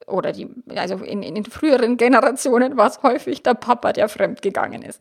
[0.07, 4.83] oder die, also in, in den früheren Generationen war es häufig der Papa, der fremdgegangen
[4.83, 5.01] ist.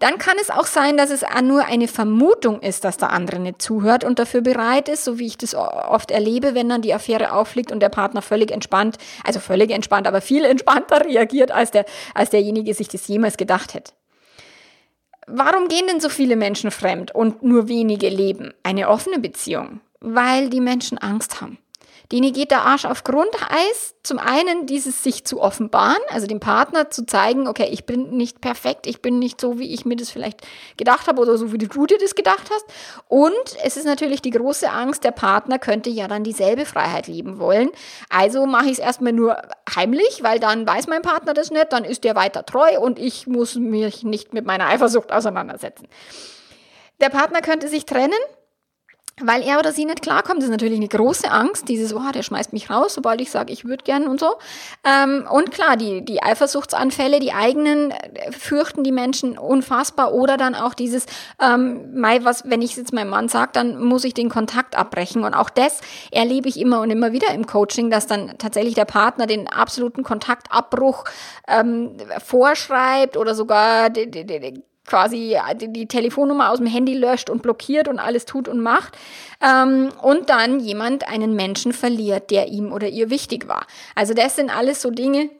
[0.00, 3.62] Dann kann es auch sein, dass es nur eine Vermutung ist, dass der andere nicht
[3.62, 7.32] zuhört und dafür bereit ist, so wie ich das oft erlebe, wenn dann die Affäre
[7.32, 11.84] auffliegt und der Partner völlig entspannt, also völlig entspannt, aber viel entspannter reagiert, als, der,
[12.12, 13.92] als derjenige sich das jemals gedacht hätte.
[15.26, 19.80] Warum gehen denn so viele Menschen fremd und nur wenige leben eine offene Beziehung?
[20.00, 21.56] Weil die Menschen Angst haben.
[22.12, 23.94] Denen geht der Arsch auf Grundeis.
[24.02, 28.42] Zum einen dieses sich zu offenbaren, also dem Partner zu zeigen, okay, ich bin nicht
[28.42, 30.42] perfekt, ich bin nicht so, wie ich mir das vielleicht
[30.76, 32.66] gedacht habe oder so, wie du dir das gedacht hast.
[33.08, 33.32] Und
[33.64, 37.70] es ist natürlich die große Angst, der Partner könnte ja dann dieselbe Freiheit leben wollen.
[38.10, 39.40] Also mache ich es erstmal nur
[39.74, 43.26] heimlich, weil dann weiß mein Partner das nicht, dann ist der weiter treu und ich
[43.26, 45.88] muss mich nicht mit meiner Eifersucht auseinandersetzen.
[47.00, 48.12] Der Partner könnte sich trennen
[49.20, 50.38] weil er oder sie nicht klarkommt.
[50.38, 53.52] Das ist natürlich eine große Angst, dieses, oh, der schmeißt mich raus, sobald ich sage,
[53.52, 54.34] ich würde gern und so.
[54.84, 60.12] Ähm, und klar, die, die Eifersuchtsanfälle, die eigenen, äh, fürchten die Menschen unfassbar.
[60.12, 61.06] Oder dann auch dieses,
[61.40, 65.22] ähm, Mai, was, wenn ich jetzt meinem Mann sage, dann muss ich den Kontakt abbrechen.
[65.22, 65.80] Und auch das
[66.10, 70.02] erlebe ich immer und immer wieder im Coaching, dass dann tatsächlich der Partner den absoluten
[70.02, 71.04] Kontaktabbruch
[71.46, 77.42] ähm, vorschreibt oder sogar die, die, die, quasi die Telefonnummer aus dem Handy löscht und
[77.42, 78.96] blockiert und alles tut und macht
[79.40, 83.66] ähm, und dann jemand einen Menschen verliert, der ihm oder ihr wichtig war.
[83.94, 85.30] Also das sind alles so Dinge,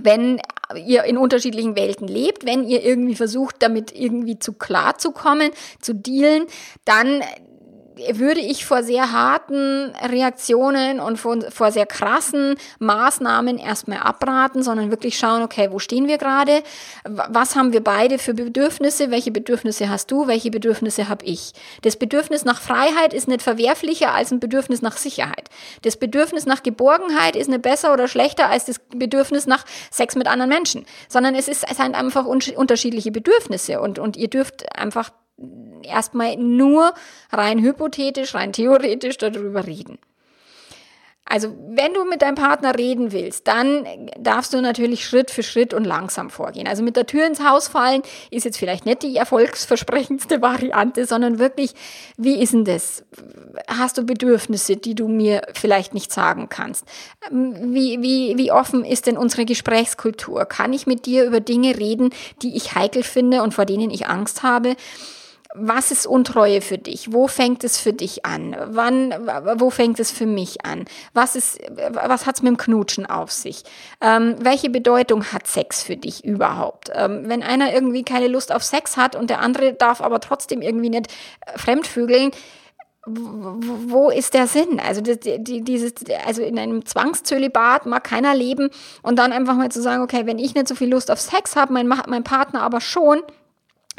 [0.00, 0.40] wenn
[0.74, 5.50] ihr in unterschiedlichen Welten lebt, wenn ihr irgendwie versucht, damit irgendwie zu klar zu kommen,
[5.80, 6.46] zu dealen,
[6.84, 7.22] dann
[8.12, 14.90] würde ich vor sehr harten Reaktionen und vor, vor sehr krassen Maßnahmen erstmal abraten, sondern
[14.90, 16.62] wirklich schauen, okay, wo stehen wir gerade?
[17.04, 19.10] Was haben wir beide für Bedürfnisse?
[19.10, 20.26] Welche Bedürfnisse hast du?
[20.26, 21.52] Welche Bedürfnisse habe ich?
[21.82, 25.48] Das Bedürfnis nach Freiheit ist nicht verwerflicher als ein Bedürfnis nach Sicherheit.
[25.82, 30.26] Das Bedürfnis nach Geborgenheit ist nicht besser oder schlechter als das Bedürfnis nach Sex mit
[30.28, 35.10] anderen Menschen, sondern es, ist, es sind einfach unterschiedliche Bedürfnisse und, und ihr dürft einfach
[35.82, 36.94] erstmal nur
[37.30, 39.98] rein hypothetisch, rein theoretisch darüber reden.
[41.28, 43.84] Also wenn du mit deinem Partner reden willst, dann
[44.16, 46.68] darfst du natürlich Schritt für Schritt und langsam vorgehen.
[46.68, 51.40] Also mit der Tür ins Haus fallen ist jetzt vielleicht nicht die erfolgsversprechendste Variante, sondern
[51.40, 51.74] wirklich,
[52.16, 53.04] wie ist denn das?
[53.66, 56.84] Hast du Bedürfnisse, die du mir vielleicht nicht sagen kannst?
[57.32, 60.44] Wie, wie, wie offen ist denn unsere Gesprächskultur?
[60.44, 62.10] Kann ich mit dir über Dinge reden,
[62.42, 64.76] die ich heikel finde und vor denen ich Angst habe?
[65.58, 67.12] Was ist Untreue für dich?
[67.12, 68.56] Wo fängt es für dich an?
[68.68, 69.14] Wann,
[69.56, 70.84] wo fängt es für mich an?
[71.14, 71.58] Was ist,
[71.90, 73.64] was hat's mit dem Knutschen auf sich?
[74.00, 76.90] Ähm, welche Bedeutung hat Sex für dich überhaupt?
[76.94, 80.62] Ähm, wenn einer irgendwie keine Lust auf Sex hat und der andere darf aber trotzdem
[80.62, 81.08] irgendwie nicht
[81.46, 82.30] äh, fremdvögeln,
[83.08, 84.80] wo ist der Sinn?
[84.80, 85.94] Also dieses,
[86.26, 88.68] also in einem Zwangszölibat mag keiner leben
[89.02, 91.54] und dann einfach mal zu sagen, okay, wenn ich nicht so viel Lust auf Sex
[91.54, 93.22] habe, mein, mein Partner aber schon,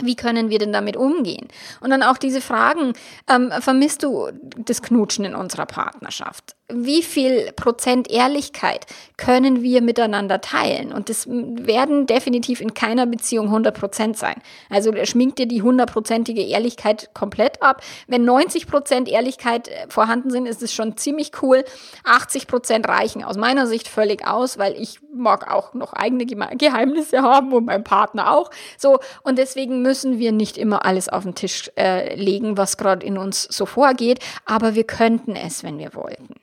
[0.02, 1.48] wie können wir denn damit umgehen?
[1.80, 2.94] Und dann auch diese Fragen,
[3.30, 6.57] ähm, vermisst du das Knutschen in unserer Partnerschaft?
[6.70, 10.92] Wie viel Prozent Ehrlichkeit können wir miteinander teilen?
[10.92, 14.42] Und das werden definitiv in keiner Beziehung 100 Prozent sein.
[14.70, 17.82] Also schminkt dir die hundertprozentige Ehrlichkeit komplett ab.
[18.08, 21.64] Wenn 90 Prozent Ehrlichkeit äh, vorhanden sind, ist es schon ziemlich cool.
[22.04, 27.22] 80 Prozent reichen aus meiner Sicht völlig aus, weil ich mag auch noch eigene Geheimnisse
[27.22, 28.52] haben und mein Partner auch.
[28.78, 33.06] So und deswegen müssen wir nicht immer alles auf den Tisch äh, legen, was gerade
[33.06, 36.36] in uns so vorgeht, aber wir könnten es, wenn wir wollten.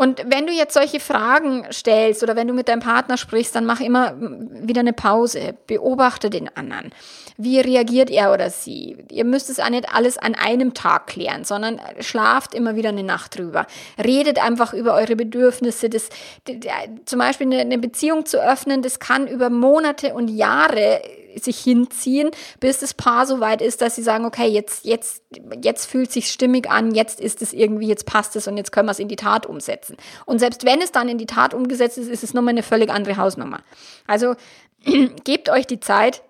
[0.00, 3.66] Und wenn du jetzt solche Fragen stellst oder wenn du mit deinem Partner sprichst, dann
[3.66, 5.56] mach immer wieder eine Pause.
[5.66, 6.92] Beobachte den anderen.
[7.36, 8.96] Wie reagiert er oder sie?
[9.10, 13.02] Ihr müsst es auch nicht alles an einem Tag klären, sondern schlaft immer wieder eine
[13.02, 13.66] Nacht drüber.
[14.02, 15.90] Redet einfach über eure Bedürfnisse.
[15.90, 16.10] Das,
[17.04, 21.02] zum Beispiel eine Beziehung zu öffnen, das kann über Monate und Jahre
[21.44, 22.30] sich hinziehen,
[22.60, 25.22] bis das Paar so weit ist, dass sie sagen, okay, jetzt, jetzt,
[25.62, 28.86] jetzt fühlt sich stimmig an, jetzt ist es irgendwie, jetzt passt es und jetzt können
[28.86, 29.96] wir es in die Tat umsetzen.
[30.26, 32.90] Und selbst wenn es dann in die Tat umgesetzt ist, ist es nochmal eine völlig
[32.90, 33.60] andere Hausnummer.
[34.06, 34.34] Also
[35.24, 36.22] gebt euch die Zeit,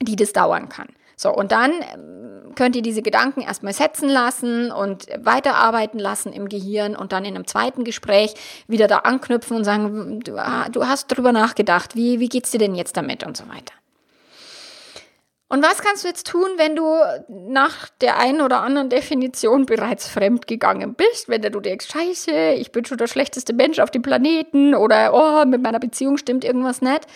[0.00, 0.88] die das dauern kann.
[1.18, 6.48] So, und dann ähm, könnt ihr diese Gedanken erstmal setzen lassen und weiterarbeiten lassen im
[6.48, 8.34] Gehirn und dann in einem zweiten Gespräch
[8.68, 12.74] wieder da anknüpfen und sagen, du, ah, hast drüber nachgedacht, wie, wie geht's dir denn
[12.74, 13.72] jetzt damit und so weiter.
[15.48, 16.84] Und was kannst du jetzt tun, wenn du
[17.28, 21.28] nach der einen oder anderen Definition bereits fremd gegangen bist?
[21.28, 25.46] Wenn du denkst, scheiße, ich bin schon der schlechteste Mensch auf dem Planeten oder oh,
[25.46, 27.06] mit meiner Beziehung stimmt irgendwas nicht.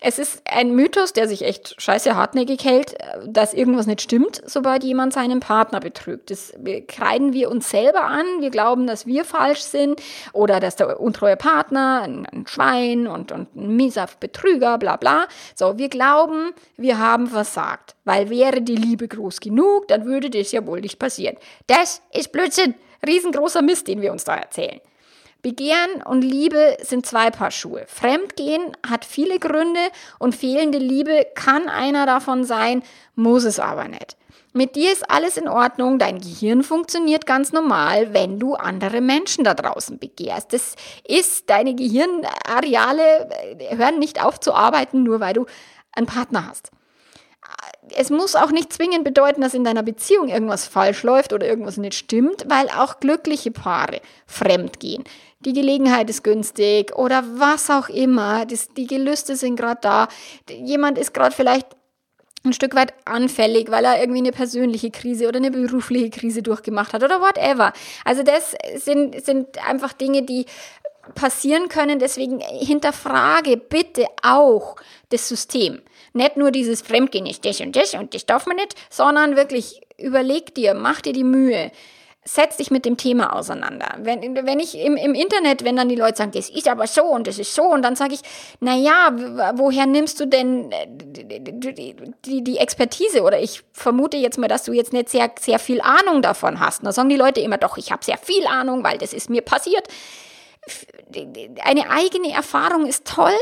[0.00, 4.84] Es ist ein Mythos, der sich echt scheiße hartnäckig hält, dass irgendwas nicht stimmt, sobald
[4.84, 6.30] jemand seinen Partner betrügt.
[6.30, 6.52] Das
[6.86, 8.26] kreiden wir uns selber an.
[8.40, 10.02] Wir glauben, dass wir falsch sind
[10.34, 15.28] oder dass der untreue Partner ein, ein Schwein und, und ein mieser Betrüger, bla bla.
[15.54, 17.96] So, wir glauben, wir haben versagt.
[18.04, 21.36] Weil wäre die Liebe groß genug, dann würde das ja wohl nicht passieren.
[21.68, 22.74] Das ist Blödsinn.
[23.06, 24.80] Riesengroßer Mist, den wir uns da erzählen.
[25.46, 27.84] Begehren und Liebe sind zwei Paar Schuhe.
[27.86, 29.78] Fremdgehen hat viele Gründe
[30.18, 32.82] und fehlende Liebe kann einer davon sein,
[33.14, 34.16] muss es aber nicht.
[34.54, 39.44] Mit dir ist alles in Ordnung, dein Gehirn funktioniert ganz normal, wenn du andere Menschen
[39.44, 40.52] da draußen begehrst.
[40.52, 40.74] Das
[41.06, 43.30] ist, deine Gehirnareale
[43.60, 45.46] äh, hören nicht auf zu arbeiten, nur weil du
[45.92, 46.72] einen Partner hast
[47.94, 51.76] es muss auch nicht zwingend bedeuten, dass in deiner Beziehung irgendwas falsch läuft oder irgendwas
[51.76, 55.04] nicht stimmt, weil auch glückliche Paare fremd gehen.
[55.40, 58.46] Die Gelegenheit ist günstig oder was auch immer.
[58.46, 60.08] Das, die Gelüste sind gerade da.
[60.50, 61.68] Jemand ist gerade vielleicht
[62.44, 66.92] ein Stück weit anfällig, weil er irgendwie eine persönliche Krise oder eine berufliche Krise durchgemacht
[66.92, 67.72] hat oder whatever.
[68.04, 70.46] Also das sind, sind einfach Dinge, die
[71.14, 71.98] passieren können.
[71.98, 74.76] Deswegen hinterfrage bitte auch
[75.10, 75.82] das System.
[76.12, 79.82] Nicht nur dieses Fremdgehen ist das und das und das darf man nicht, sondern wirklich
[79.98, 81.70] überleg dir, mach dir die Mühe.
[82.28, 83.98] Setz dich mit dem Thema auseinander.
[83.98, 87.04] Wenn, wenn ich im, im Internet, wenn dann die Leute sagen, das ist aber so
[87.04, 88.20] und das ist so, und dann sage ich,
[88.58, 89.12] na ja,
[89.54, 93.22] woher nimmst du denn äh, die, die, Expertise?
[93.22, 96.84] Oder ich vermute jetzt mal, dass du jetzt nicht sehr, sehr viel Ahnung davon hast.
[96.84, 99.42] Da sagen die Leute immer, doch, ich habe sehr viel Ahnung, weil das ist mir
[99.42, 99.86] passiert
[101.62, 103.36] eine eigene Erfahrung ist toll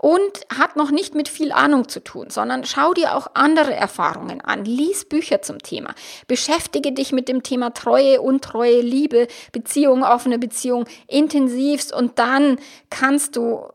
[0.00, 4.40] und hat noch nicht mit viel Ahnung zu tun, sondern schau dir auch andere Erfahrungen
[4.40, 5.94] an, lies Bücher zum Thema,
[6.26, 12.58] beschäftige dich mit dem Thema Treue, Untreue, Liebe, Beziehung, offene Beziehung intensivst und dann
[12.90, 13.68] kannst du,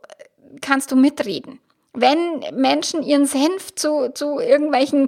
[0.62, 1.60] kannst du mitreden
[1.94, 5.08] wenn Menschen ihren Senf zu, zu irgendwelchen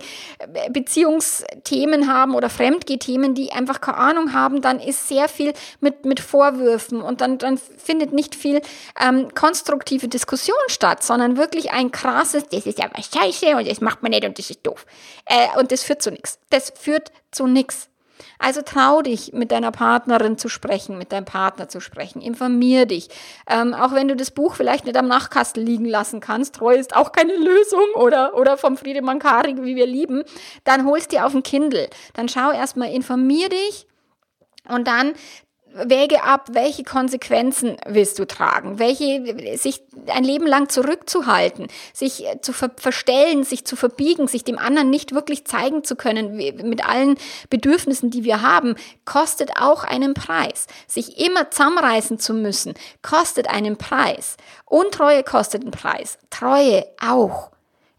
[0.69, 6.19] Beziehungsthemen haben oder Fremdgeh-Themen, die einfach keine Ahnung haben, dann ist sehr viel mit, mit
[6.19, 8.61] Vorwürfen und dann, dann findet nicht viel
[9.01, 13.81] ähm, konstruktive Diskussion statt, sondern wirklich ein krasses, das ist ja was scheiße und das
[13.81, 14.85] macht man nicht und das ist doof.
[15.25, 16.39] Äh, und das führt zu nichts.
[16.51, 17.89] Das führt zu nichts.
[18.39, 22.21] Also trau dich, mit deiner Partnerin zu sprechen, mit deinem Partner zu sprechen.
[22.21, 23.09] Informier dich.
[23.49, 26.95] Ähm, auch wenn du das Buch vielleicht nicht am Nachtkasten liegen lassen kannst, Treu ist
[26.95, 30.23] auch keine Lösung oder, oder vom Friedemann Karig, wie wir lieben,
[30.63, 31.89] dann holst dir auf ein Kindle.
[32.13, 33.87] Dann schau erstmal, informier dich
[34.67, 35.13] und dann
[35.75, 42.53] wäge ab, welche Konsequenzen willst du tragen, welche sich ein Leben lang zurückzuhalten, sich zu
[42.53, 47.17] ver verstellen, sich zu verbiegen, sich dem anderen nicht wirklich zeigen zu können mit allen
[47.49, 50.67] Bedürfnissen, die wir haben, kostet auch einen Preis.
[50.87, 54.37] Sich immer zusammenreißen zu müssen, kostet einen Preis.
[54.65, 56.17] Untreue kostet einen Preis.
[56.29, 57.51] Treue auch.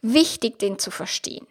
[0.03, 1.47] Wichtig, den zu verstehen.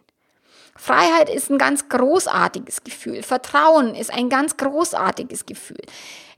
[0.78, 3.24] Freiheit ist ein ganz großartiges Gefühl.
[3.24, 5.82] Vertrauen ist ein ganz großartiges Gefühl.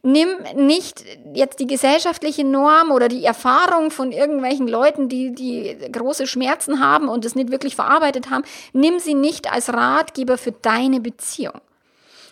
[0.03, 6.27] Nimm nicht jetzt die gesellschaftliche Norm oder die Erfahrung von irgendwelchen Leuten, die, die große
[6.27, 10.99] Schmerzen haben und es nicht wirklich verarbeitet haben, nimm sie nicht als Ratgeber für deine
[10.99, 11.59] Beziehung.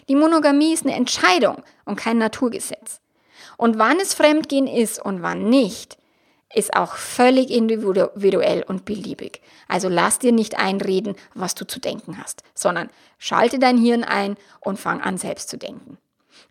[0.08, 3.02] Die Monogamie ist eine Entscheidung und kein Naturgesetz.
[3.58, 5.98] Und wann es Fremdgehen ist und wann nicht,
[6.56, 9.42] ist auch völlig individuell und beliebig.
[9.68, 14.38] Also lass dir nicht einreden, was du zu denken hast, sondern schalte dein Hirn ein
[14.62, 15.98] und fang an, selbst zu denken.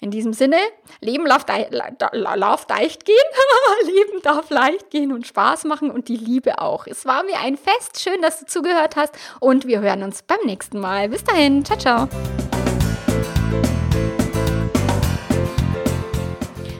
[0.00, 0.58] In diesem Sinne,
[1.00, 3.16] Leben darf, leicht gehen,
[3.86, 6.86] Leben darf leicht gehen und Spaß machen und die Liebe auch.
[6.86, 10.40] Es war mir ein Fest, schön, dass du zugehört hast und wir hören uns beim
[10.44, 11.08] nächsten Mal.
[11.08, 12.08] Bis dahin, ciao, ciao.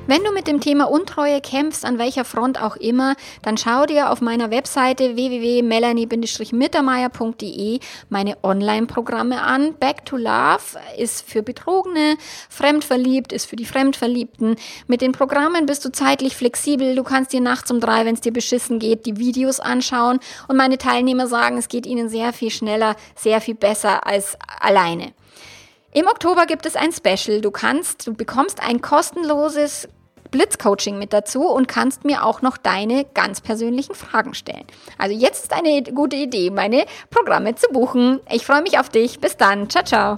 [0.06, 4.10] Wenn du mit dem Thema Untreue kämpfst, an welcher Front auch immer, dann schau dir
[4.10, 7.80] auf meiner Webseite www.melanie-mittermeier.de
[8.10, 9.72] meine Online-Programme an.
[9.80, 12.18] Back to Love ist für Betrogene,
[12.50, 14.56] Fremdverliebt ist für die Fremdverliebten.
[14.88, 16.96] Mit den Programmen bist du zeitlich flexibel.
[16.96, 20.20] Du kannst dir nachts um drei, wenn es dir beschissen geht, die Videos anschauen.
[20.48, 25.14] Und meine Teilnehmer sagen, es geht ihnen sehr viel schneller, sehr viel besser als alleine.
[25.96, 27.40] Im Oktober gibt es ein Special.
[27.40, 29.88] Du kannst, du bekommst ein kostenloses
[30.32, 34.64] Blitzcoaching mit dazu und kannst mir auch noch deine ganz persönlichen Fragen stellen.
[34.98, 38.18] Also jetzt ist eine gute Idee, meine Programme zu buchen.
[38.28, 39.20] Ich freue mich auf dich.
[39.20, 39.70] Bis dann.
[39.70, 40.16] Ciao, ciao.